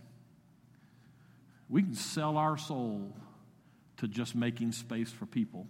We 1.67 1.81
can 1.81 1.95
sell 1.95 2.37
our 2.37 2.57
soul 2.57 3.13
to 3.97 4.07
just 4.07 4.35
making 4.35 4.71
space 4.73 5.11
for 5.11 5.25
people 5.25 5.67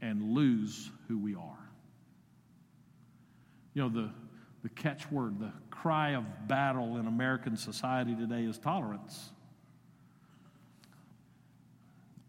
and 0.00 0.34
lose 0.34 0.90
who 1.08 1.18
we 1.18 1.34
are. 1.34 1.70
You 3.74 3.82
know, 3.82 3.88
the, 3.88 4.10
the 4.62 4.68
catchword, 4.68 5.40
the 5.40 5.52
cry 5.70 6.10
of 6.10 6.24
battle 6.46 6.98
in 6.98 7.06
American 7.06 7.56
society 7.56 8.14
today 8.14 8.42
is 8.42 8.58
tolerance. 8.58 9.30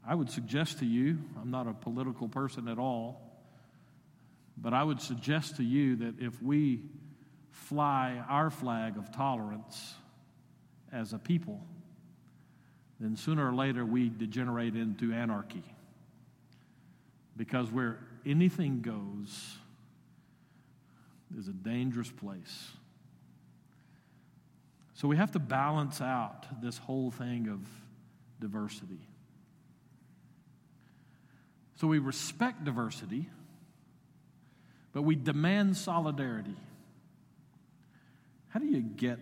I 0.06 0.16
would 0.16 0.30
suggest 0.30 0.80
to 0.80 0.86
you, 0.86 1.20
I'm 1.42 1.52
not 1.52 1.68
a 1.68 1.74
political 1.74 2.28
person 2.28 2.68
at 2.68 2.78
all, 2.78 3.22
but 4.58 4.74
I 4.74 4.84
would 4.84 5.02
suggest 5.02 5.58
to 5.58 5.64
you 5.64 5.98
that 5.98 6.20
if 6.20 6.42
we 6.42 6.84
fly 7.54 8.22
our 8.28 8.50
flag 8.50 8.98
of 8.98 9.12
tolerance 9.12 9.94
as 10.92 11.14
a 11.14 11.20
people, 11.20 11.62
then 13.00 13.16
sooner 13.16 13.48
or 13.48 13.54
later 13.54 13.86
we 13.86 14.10
degenerate 14.10 14.76
into 14.76 15.14
anarchy. 15.14 15.64
Because 17.38 17.72
where 17.72 18.00
anything 18.26 18.82
goes 18.82 19.58
is 21.38 21.48
a 21.48 21.54
dangerous 21.54 22.10
place. 22.10 22.72
So 24.96 25.08
we 25.08 25.18
have 25.18 25.32
to 25.32 25.40
balance 25.40 26.02
out 26.02 26.62
this 26.62 26.78
whole 26.78 27.12
thing 27.12 27.48
of 27.50 27.60
diversity. 28.40 29.00
So 31.76 31.88
we 31.88 32.00
respect 32.00 32.64
diversity, 32.64 33.30
but 34.92 35.02
we 35.02 35.16
demand 35.16 35.76
solidarity. 35.76 36.56
How 38.54 38.60
do 38.60 38.68
you 38.68 38.82
get 38.82 39.18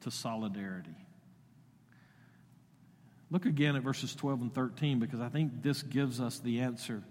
to 0.00 0.10
solidarity? 0.10 0.96
Look 3.30 3.44
again 3.44 3.76
at 3.76 3.82
verses 3.82 4.14
12 4.14 4.40
and 4.40 4.54
13 4.54 4.98
because 4.98 5.20
I 5.20 5.28
think 5.28 5.62
this 5.62 5.82
gives 5.82 6.22
us 6.22 6.38
the 6.38 6.60
answer 6.60 7.02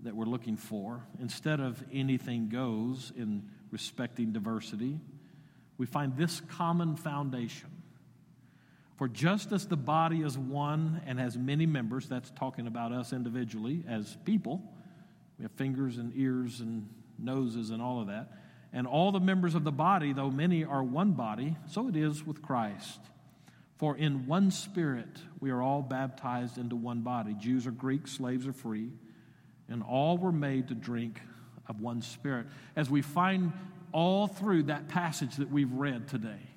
that 0.00 0.16
we're 0.16 0.24
looking 0.24 0.56
for. 0.56 1.00
Instead 1.20 1.60
of 1.60 1.80
anything 1.92 2.48
goes 2.48 3.12
in 3.16 3.48
respecting 3.70 4.32
diversity, 4.32 4.98
we 5.78 5.86
find 5.86 6.16
this 6.16 6.40
common 6.48 6.96
foundation. 6.96 7.70
For 8.96 9.06
just 9.06 9.52
as 9.52 9.68
the 9.68 9.76
body 9.76 10.22
is 10.22 10.36
one 10.36 11.02
and 11.06 11.20
has 11.20 11.38
many 11.38 11.66
members, 11.66 12.08
that's 12.08 12.30
talking 12.32 12.66
about 12.66 12.90
us 12.90 13.12
individually 13.12 13.84
as 13.86 14.16
people, 14.24 14.60
we 15.38 15.44
have 15.44 15.52
fingers 15.52 15.98
and 15.98 16.12
ears 16.16 16.58
and 16.58 16.88
noses 17.16 17.70
and 17.70 17.80
all 17.80 18.00
of 18.00 18.08
that. 18.08 18.32
And 18.72 18.86
all 18.86 19.10
the 19.10 19.20
members 19.20 19.54
of 19.54 19.64
the 19.64 19.72
body, 19.72 20.12
though 20.12 20.30
many 20.30 20.64
are 20.64 20.82
one 20.82 21.12
body, 21.12 21.56
so 21.66 21.88
it 21.88 21.96
is 21.96 22.24
with 22.24 22.40
Christ. 22.40 23.00
For 23.76 23.96
in 23.96 24.26
one 24.26 24.50
spirit 24.50 25.08
we 25.40 25.50
are 25.50 25.62
all 25.62 25.82
baptized 25.82 26.58
into 26.58 26.76
one 26.76 27.00
body 27.00 27.34
Jews 27.34 27.66
or 27.66 27.70
Greeks, 27.70 28.12
slaves 28.12 28.46
or 28.46 28.52
free, 28.52 28.90
and 29.68 29.82
all 29.82 30.18
were 30.18 30.32
made 30.32 30.68
to 30.68 30.74
drink 30.74 31.20
of 31.66 31.80
one 31.80 32.02
spirit. 32.02 32.46
As 32.76 32.90
we 32.90 33.02
find 33.02 33.52
all 33.92 34.26
through 34.26 34.64
that 34.64 34.88
passage 34.88 35.36
that 35.36 35.50
we've 35.50 35.72
read 35.72 36.08
today, 36.08 36.50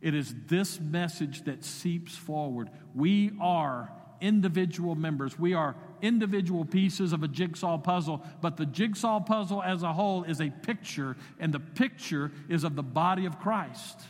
it 0.00 0.14
is 0.14 0.34
this 0.46 0.78
message 0.78 1.44
that 1.44 1.64
seeps 1.64 2.14
forward. 2.14 2.68
We 2.94 3.32
are 3.40 3.90
individual 4.20 4.94
members. 4.94 5.38
We 5.38 5.54
are 5.54 5.74
individual 6.04 6.64
pieces 6.64 7.12
of 7.12 7.22
a 7.22 7.28
jigsaw 7.28 7.78
puzzle, 7.78 8.22
but 8.40 8.56
the 8.56 8.66
jigsaw 8.66 9.18
puzzle 9.20 9.62
as 9.62 9.82
a 9.82 9.92
whole 9.92 10.22
is 10.24 10.40
a 10.40 10.50
picture, 10.50 11.16
and 11.40 11.52
the 11.52 11.60
picture 11.60 12.30
is 12.48 12.62
of 12.62 12.76
the 12.76 12.82
body 12.82 13.24
of 13.24 13.40
Christ. 13.40 14.00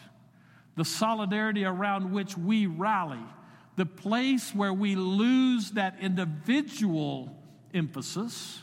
The 0.77 0.85
solidarity 0.85 1.65
around 1.65 2.13
which 2.13 2.37
we 2.37 2.67
rally, 2.67 3.25
the 3.77 3.87
place 3.87 4.55
where 4.55 4.73
we 4.73 4.97
lose 4.97 5.71
that 5.73 5.97
individual 6.01 7.35
emphasis 7.73 8.63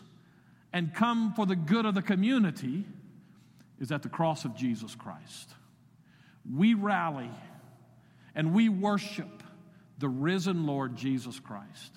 and 0.74 0.94
come 0.94 1.34
for 1.34 1.46
the 1.46 1.56
good 1.56 1.86
of 1.86 1.96
the 1.96 2.02
community 2.02 2.86
is 3.80 3.92
at 3.92 4.04
the 4.04 4.10
cross 4.10 4.46
of 4.46 4.56
Jesus 4.56 4.94
Christ. 4.94 5.50
We 6.54 6.74
rally 6.74 7.32
and 8.36 8.54
we 8.54 8.70
worship 8.70 9.44
the 10.00 10.10
risen 10.10 10.66
Lord 10.66 10.96
Jesus 10.96 11.40
Christ. 11.40 11.94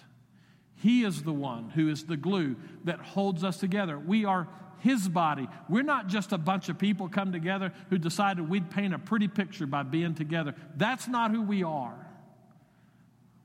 He 0.85 1.03
is 1.03 1.23
the 1.23 1.33
one 1.33 1.71
who 1.71 1.89
is 1.89 2.05
the 2.05 2.19
glue 2.19 2.57
that 2.85 3.01
holds 3.01 3.43
us 3.43 3.57
together. 3.57 3.99
We 3.99 4.27
are 4.27 4.47
His 4.81 5.09
body. 5.09 5.49
We're 5.67 5.83
not 5.83 6.09
just 6.09 6.33
a 6.33 6.37
bunch 6.37 6.69
of 6.69 6.77
people 6.77 7.09
come 7.09 7.33
together 7.33 7.73
who 7.89 7.97
decided 7.97 8.51
we'd 8.51 8.69
paint 8.69 8.93
a 8.93 8.99
pretty 8.99 9.27
picture 9.27 9.67
by 9.67 9.83
being 9.83 10.15
together. 10.15 10.55
That's 10.77 11.09
not 11.09 11.31
who 11.31 11.41
we 11.41 11.63
are. 11.63 11.97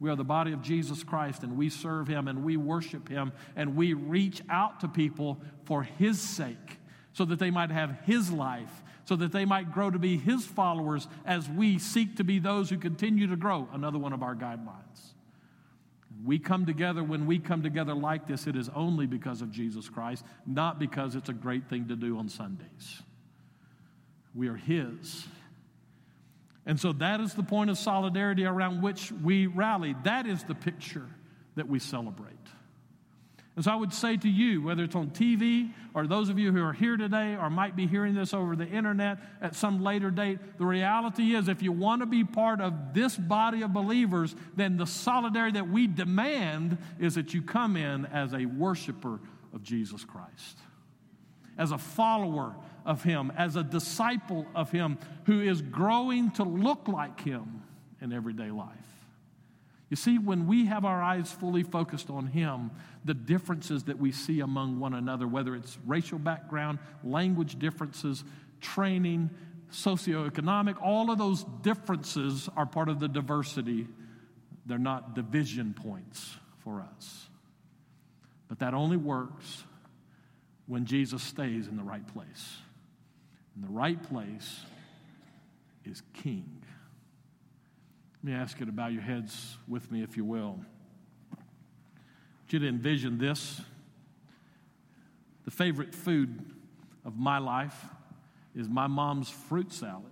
We 0.02 0.10
are 0.10 0.18
the 0.18 0.26
body 0.26 0.52
of 0.52 0.62
Jesus 0.62 1.02
Christ 1.02 1.44
and 1.44 1.56
we 1.56 1.70
serve 1.70 2.10
Him 2.10 2.28
and 2.28 2.44
we 2.44 2.58
worship 2.58 3.08
Him 3.08 3.32
and 3.56 3.78
we 3.78 3.94
reach 3.94 4.42
out 4.50 4.82
to 4.82 4.90
people 4.90 5.40
for 5.64 5.84
His 5.84 6.20
sake 6.20 6.82
so 7.14 7.24
that 7.24 7.40
they 7.40 7.52
might 7.52 7.72
have 7.72 8.02
His 8.04 8.30
life 8.30 8.84
so 9.06 9.16
that 9.16 9.32
they 9.32 9.46
might 9.46 9.72
grow 9.72 9.90
to 9.90 9.98
be 9.98 10.18
his 10.18 10.46
followers 10.46 11.08
as 11.26 11.50
we 11.50 11.80
seek 11.80 12.18
to 12.18 12.24
be 12.24 12.38
those 12.38 12.70
who 12.70 12.78
continue 12.78 13.26
to 13.26 13.36
grow. 13.36 13.68
Another 13.74 13.98
one 13.98 14.14
of 14.14 14.22
our 14.22 14.36
guidelines. 14.36 15.14
We 16.24 16.38
come 16.40 16.66
together, 16.66 17.04
when 17.04 17.26
we 17.26 17.40
come 17.40 17.64
together 17.64 17.94
like 17.94 18.28
this, 18.28 18.46
it 18.46 18.56
is 18.56 18.70
only 18.76 19.06
because 19.06 19.42
of 19.42 19.52
Jesus 19.52 19.88
Christ, 19.88 20.26
not 20.46 20.80
because 20.80 21.16
it's 21.16 21.30
a 21.30 21.34
great 21.34 21.70
thing 21.70 21.88
to 21.88 21.96
do 21.96 22.18
on 22.18 22.28
Sundays. 22.28 23.02
We 24.36 24.48
are 24.50 24.56
His. 24.56 25.28
And 26.66 26.80
so 26.80 26.92
that 26.94 27.22
is 27.22 27.34
the 27.34 27.44
point 27.44 27.70
of 27.70 27.78
solidarity 27.78 28.46
around 28.46 28.82
which 28.82 29.12
we 29.12 29.48
rally. 29.48 29.96
That 30.04 30.28
is 30.28 30.44
the 30.44 30.56
picture 30.56 31.08
that 31.56 31.68
we 31.68 31.80
celebrate. 31.80 32.39
And 33.56 33.66
so 33.66 33.72
I 33.72 33.76
would 33.76 33.94
say 33.94 34.16
to 34.16 34.30
you, 34.30 34.62
whether 34.62 34.84
it's 34.84 34.96
on 34.96 35.10
TV 35.10 35.74
or 35.94 36.08
those 36.08 36.30
of 36.30 36.40
you 36.40 36.54
who 36.54 36.64
are 36.64 36.72
here 36.72 36.96
today 36.96 37.36
or 37.36 37.50
might 37.50 37.76
be 37.76 37.88
hearing 37.88 38.14
this 38.14 38.34
over 38.34 38.56
the 38.56 38.68
internet 38.68 39.18
at 39.42 39.54
some 39.54 39.84
later 39.84 40.12
date, 40.12 40.40
the 40.58 40.66
reality 40.66 41.36
is 41.36 41.48
if 41.48 41.62
you 41.62 41.72
want 41.72 42.02
to 42.02 42.06
be 42.06 42.24
part 42.24 42.62
of 42.62 42.94
this 42.94 43.18
body 43.18 43.62
of 43.64 43.74
believers, 43.74 44.36
then 44.56 44.78
the 44.78 44.86
solidarity 44.86 45.54
that 45.54 45.68
we 45.68 45.88
demand 45.88 46.78
is 47.00 47.16
that 47.16 47.34
you 47.34 47.42
come 47.42 47.76
in 47.76 48.06
as 48.06 48.34
a 48.34 48.46
worshiper 48.46 49.20
of 49.54 49.64
Jesus 49.64 50.06
Christ, 50.06 50.60
as 51.58 51.72
a 51.72 51.78
follower 51.78 52.56
of 52.86 53.04
Him, 53.04 53.32
as 53.36 53.56
a 53.56 53.64
disciple 53.64 54.48
of 54.56 54.72
Him 54.72 54.98
who 55.26 55.42
is 55.42 55.62
growing 55.62 56.32
to 56.32 56.44
look 56.44 56.88
like 56.88 57.20
Him 57.20 57.64
in 58.00 58.14
everyday 58.14 58.52
life. 58.52 58.99
You 59.90 59.96
see, 59.96 60.20
when 60.20 60.46
we 60.46 60.66
have 60.66 60.86
our 60.86 61.02
eyes 61.02 61.32
fully 61.32 61.64
focused 61.64 62.10
on 62.10 62.28
Him, 62.28 62.72
the 63.06 63.16
differences 63.16 63.86
that 63.86 63.98
we 63.98 64.12
see 64.12 64.40
among 64.40 64.80
one 64.80 64.94
another, 64.94 65.28
whether 65.28 65.56
it's 65.56 65.78
racial 65.86 66.20
background, 66.20 66.78
language 67.04 67.58
differences, 67.58 68.24
training, 68.62 69.32
socioeconomic, 69.72 70.80
all 70.82 71.10
of 71.10 71.18
those 71.18 71.44
differences 71.62 72.50
are 72.56 72.66
part 72.66 72.90
of 72.90 73.00
the 73.00 73.08
diversity. 73.08 73.88
They're 74.66 74.78
not 74.78 75.16
division 75.16 75.74
points 75.74 76.36
for 76.60 76.82
us. 76.82 77.28
But 78.48 78.60
that 78.60 78.74
only 78.76 78.98
works 78.98 79.64
when 80.68 80.86
Jesus 80.86 81.24
stays 81.24 81.68
in 81.68 81.78
the 81.78 81.84
right 81.84 82.06
place. 82.14 82.58
And 83.56 83.64
the 83.64 83.74
right 83.74 84.02
place 84.02 84.62
is 85.84 86.04
King. 86.14 86.59
Let 88.22 88.32
me 88.34 88.38
ask 88.38 88.60
you 88.60 88.66
to 88.66 88.72
bow 88.74 88.88
your 88.88 89.02
heads 89.02 89.56
with 89.66 89.90
me, 89.92 90.04
if 90.04 90.18
you 90.18 90.26
will. 90.26 90.60
Want 91.32 92.50
you 92.50 92.60
to 92.60 92.68
envision 92.68 93.18
this. 93.18 93.62
The 95.46 95.52
favorite 95.52 95.96
food 95.96 96.44
of 97.06 97.18
my 97.18 97.38
life 97.38 97.86
is 98.54 98.68
my 98.68 98.88
mom's 98.88 99.30
fruit 99.30 99.72
salad. 99.72 100.04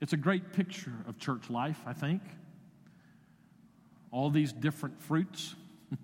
It's 0.00 0.12
a 0.12 0.16
great 0.16 0.52
picture 0.52 0.92
of 1.08 1.18
church 1.18 1.50
life, 1.50 1.80
I 1.84 1.92
think. 1.92 2.22
All 4.12 4.30
these 4.30 4.52
different 4.52 5.02
fruits 5.02 5.56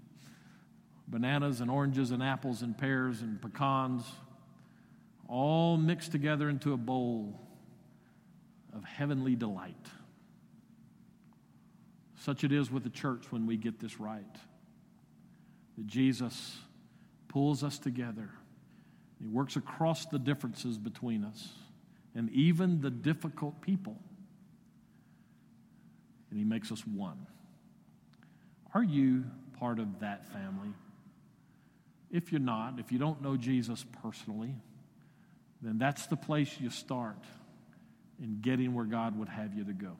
bananas 1.06 1.60
and 1.60 1.70
oranges 1.70 2.10
and 2.10 2.24
apples 2.24 2.62
and 2.62 2.76
pears 2.76 3.22
and 3.22 3.40
pecans, 3.40 4.04
all 5.28 5.76
mixed 5.76 6.10
together 6.10 6.48
into 6.48 6.72
a 6.72 6.76
bowl 6.76 7.38
of 8.74 8.84
heavenly 8.84 9.36
delight. 9.36 9.86
Such 12.16 12.44
it 12.44 12.52
is 12.52 12.70
with 12.70 12.84
the 12.84 12.90
church 12.90 13.24
when 13.30 13.46
we 13.46 13.56
get 13.56 13.80
this 13.80 13.98
right. 13.98 14.36
That 15.76 15.86
Jesus 15.86 16.56
pulls 17.28 17.64
us 17.64 17.78
together. 17.78 18.30
He 19.20 19.26
works 19.26 19.56
across 19.56 20.06
the 20.06 20.18
differences 20.18 20.78
between 20.78 21.24
us 21.24 21.48
and 22.14 22.30
even 22.30 22.80
the 22.80 22.90
difficult 22.90 23.60
people. 23.60 23.96
And 26.30 26.38
He 26.38 26.44
makes 26.44 26.70
us 26.70 26.86
one. 26.86 27.26
Are 28.74 28.82
you 28.82 29.24
part 29.58 29.78
of 29.78 30.00
that 30.00 30.26
family? 30.32 30.72
If 32.10 32.30
you're 32.30 32.40
not, 32.40 32.78
if 32.78 32.92
you 32.92 32.98
don't 32.98 33.22
know 33.22 33.36
Jesus 33.36 33.84
personally, 34.02 34.54
then 35.60 35.78
that's 35.78 36.06
the 36.06 36.16
place 36.16 36.60
you 36.60 36.70
start 36.70 37.16
in 38.20 38.40
getting 38.40 38.74
where 38.74 38.84
God 38.84 39.18
would 39.18 39.28
have 39.28 39.54
you 39.54 39.64
to 39.64 39.72
go. 39.72 39.96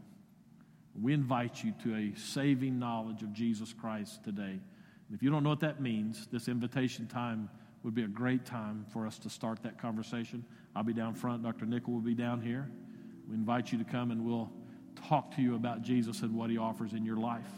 We 1.01 1.15
invite 1.15 1.63
you 1.65 1.73
to 1.85 1.95
a 1.95 2.19
saving 2.19 2.79
knowledge 2.79 3.23
of 3.23 3.33
Jesus 3.33 3.73
Christ 3.73 4.23
today. 4.25 4.43
And 4.53 5.15
if 5.15 5.23
you 5.23 5.31
don't 5.31 5.43
know 5.43 5.51
what 5.51 5.61
that 5.61 5.81
means, 5.81 6.27
this 6.31 6.49
invitation 6.49 7.07
time 7.07 7.49
would 7.83 7.95
be 7.95 8.03
a 8.03 8.09
great 8.09 8.45
time 8.45 8.85
for 8.93 9.07
us 9.07 9.19
to 9.21 9.31
start 9.31 9.63
that 9.63 9.81
conversation. 9.81 10.45
I'll 10.77 10.83
be 10.83 10.93
down 10.93 11.15
front, 11.15 11.43
Dr. 11.43 11.67
Nickel 11.67 11.95
will 11.95 12.01
be 12.01 12.15
down 12.15 12.41
here. 12.41 12.71
We 13.29 13.35
invite 13.35 13.73
you 13.73 13.79
to 13.79 13.85
come 13.85 14.11
and 14.11 14.25
we'll 14.25 14.51
talk 15.09 15.35
to 15.37 15.43
you 15.43 15.55
about 15.55 15.83
Jesus 15.83 16.23
and 16.23 16.35
what 16.35 16.51
he 16.51 16.59
offers 16.59 16.93
in 16.93 17.05
your 17.05 17.17
life. 17.17 17.51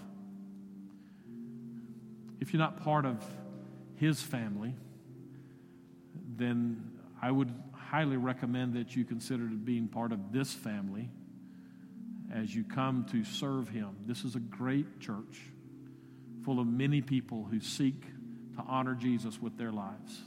If 2.40 2.52
you're 2.52 2.60
not 2.60 2.82
part 2.82 3.04
of 3.04 3.24
his 3.96 4.20
family, 4.22 4.74
then 6.36 6.92
I 7.20 7.30
would 7.30 7.52
highly 7.90 8.16
recommend 8.16 8.74
that 8.74 8.96
you 8.96 9.04
consider 9.04 9.44
being 9.44 9.88
part 9.88 10.12
of 10.12 10.32
this 10.32 10.52
family 10.52 11.08
as 12.32 12.54
you 12.54 12.64
come 12.64 13.06
to 13.12 13.24
serve 13.24 13.68
him. 13.68 13.96
This 14.06 14.24
is 14.24 14.34
a 14.34 14.40
great 14.40 15.00
church 15.00 15.40
full 16.44 16.60
of 16.60 16.66
many 16.66 17.00
people 17.00 17.44
who 17.50 17.60
seek 17.60 18.02
to 18.56 18.62
honor 18.66 18.94
Jesus 18.94 19.40
with 19.40 19.56
their 19.56 19.72
lives. 19.72 20.20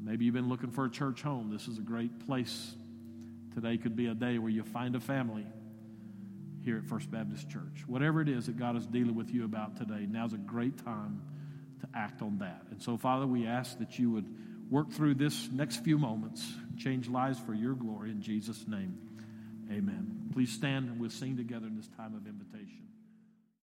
Maybe 0.00 0.24
you've 0.24 0.34
been 0.34 0.48
looking 0.48 0.70
for 0.70 0.84
a 0.84 0.90
church 0.90 1.22
home. 1.22 1.50
This 1.50 1.68
is 1.68 1.78
a 1.78 1.82
great 1.82 2.26
place. 2.26 2.74
Today 3.54 3.76
could 3.76 3.96
be 3.96 4.06
a 4.06 4.14
day 4.14 4.38
where 4.38 4.50
you 4.50 4.64
find 4.64 4.96
a 4.96 5.00
family 5.00 5.46
here 6.62 6.78
at 6.78 6.84
First 6.84 7.10
Baptist 7.10 7.48
Church. 7.48 7.84
Whatever 7.86 8.20
it 8.20 8.28
is 8.28 8.46
that 8.46 8.58
God 8.58 8.76
is 8.76 8.86
dealing 8.86 9.14
with 9.14 9.30
you 9.30 9.44
about 9.44 9.76
today, 9.76 10.06
now's 10.08 10.32
a 10.32 10.38
great 10.38 10.84
time 10.84 11.22
to 11.80 11.88
act 11.94 12.22
on 12.22 12.38
that. 12.38 12.62
And 12.70 12.82
so, 12.82 12.96
Father, 12.96 13.26
we 13.26 13.46
ask 13.46 13.78
that 13.78 13.98
you 13.98 14.10
would 14.10 14.26
work 14.70 14.90
through 14.90 15.14
this 15.14 15.48
next 15.52 15.84
few 15.84 15.98
moments, 15.98 16.44
change 16.78 17.08
lives 17.08 17.38
for 17.38 17.54
your 17.54 17.74
glory 17.74 18.10
in 18.10 18.20
Jesus' 18.20 18.66
name. 18.66 18.98
Amen. 19.70 20.30
Please 20.32 20.52
stand 20.52 20.88
and 20.88 21.00
we'll 21.00 21.10
sing 21.10 21.36
together 21.36 21.66
in 21.66 21.76
this 21.76 21.88
time 21.96 22.14
of 22.14 22.26
invitation. 22.26 22.83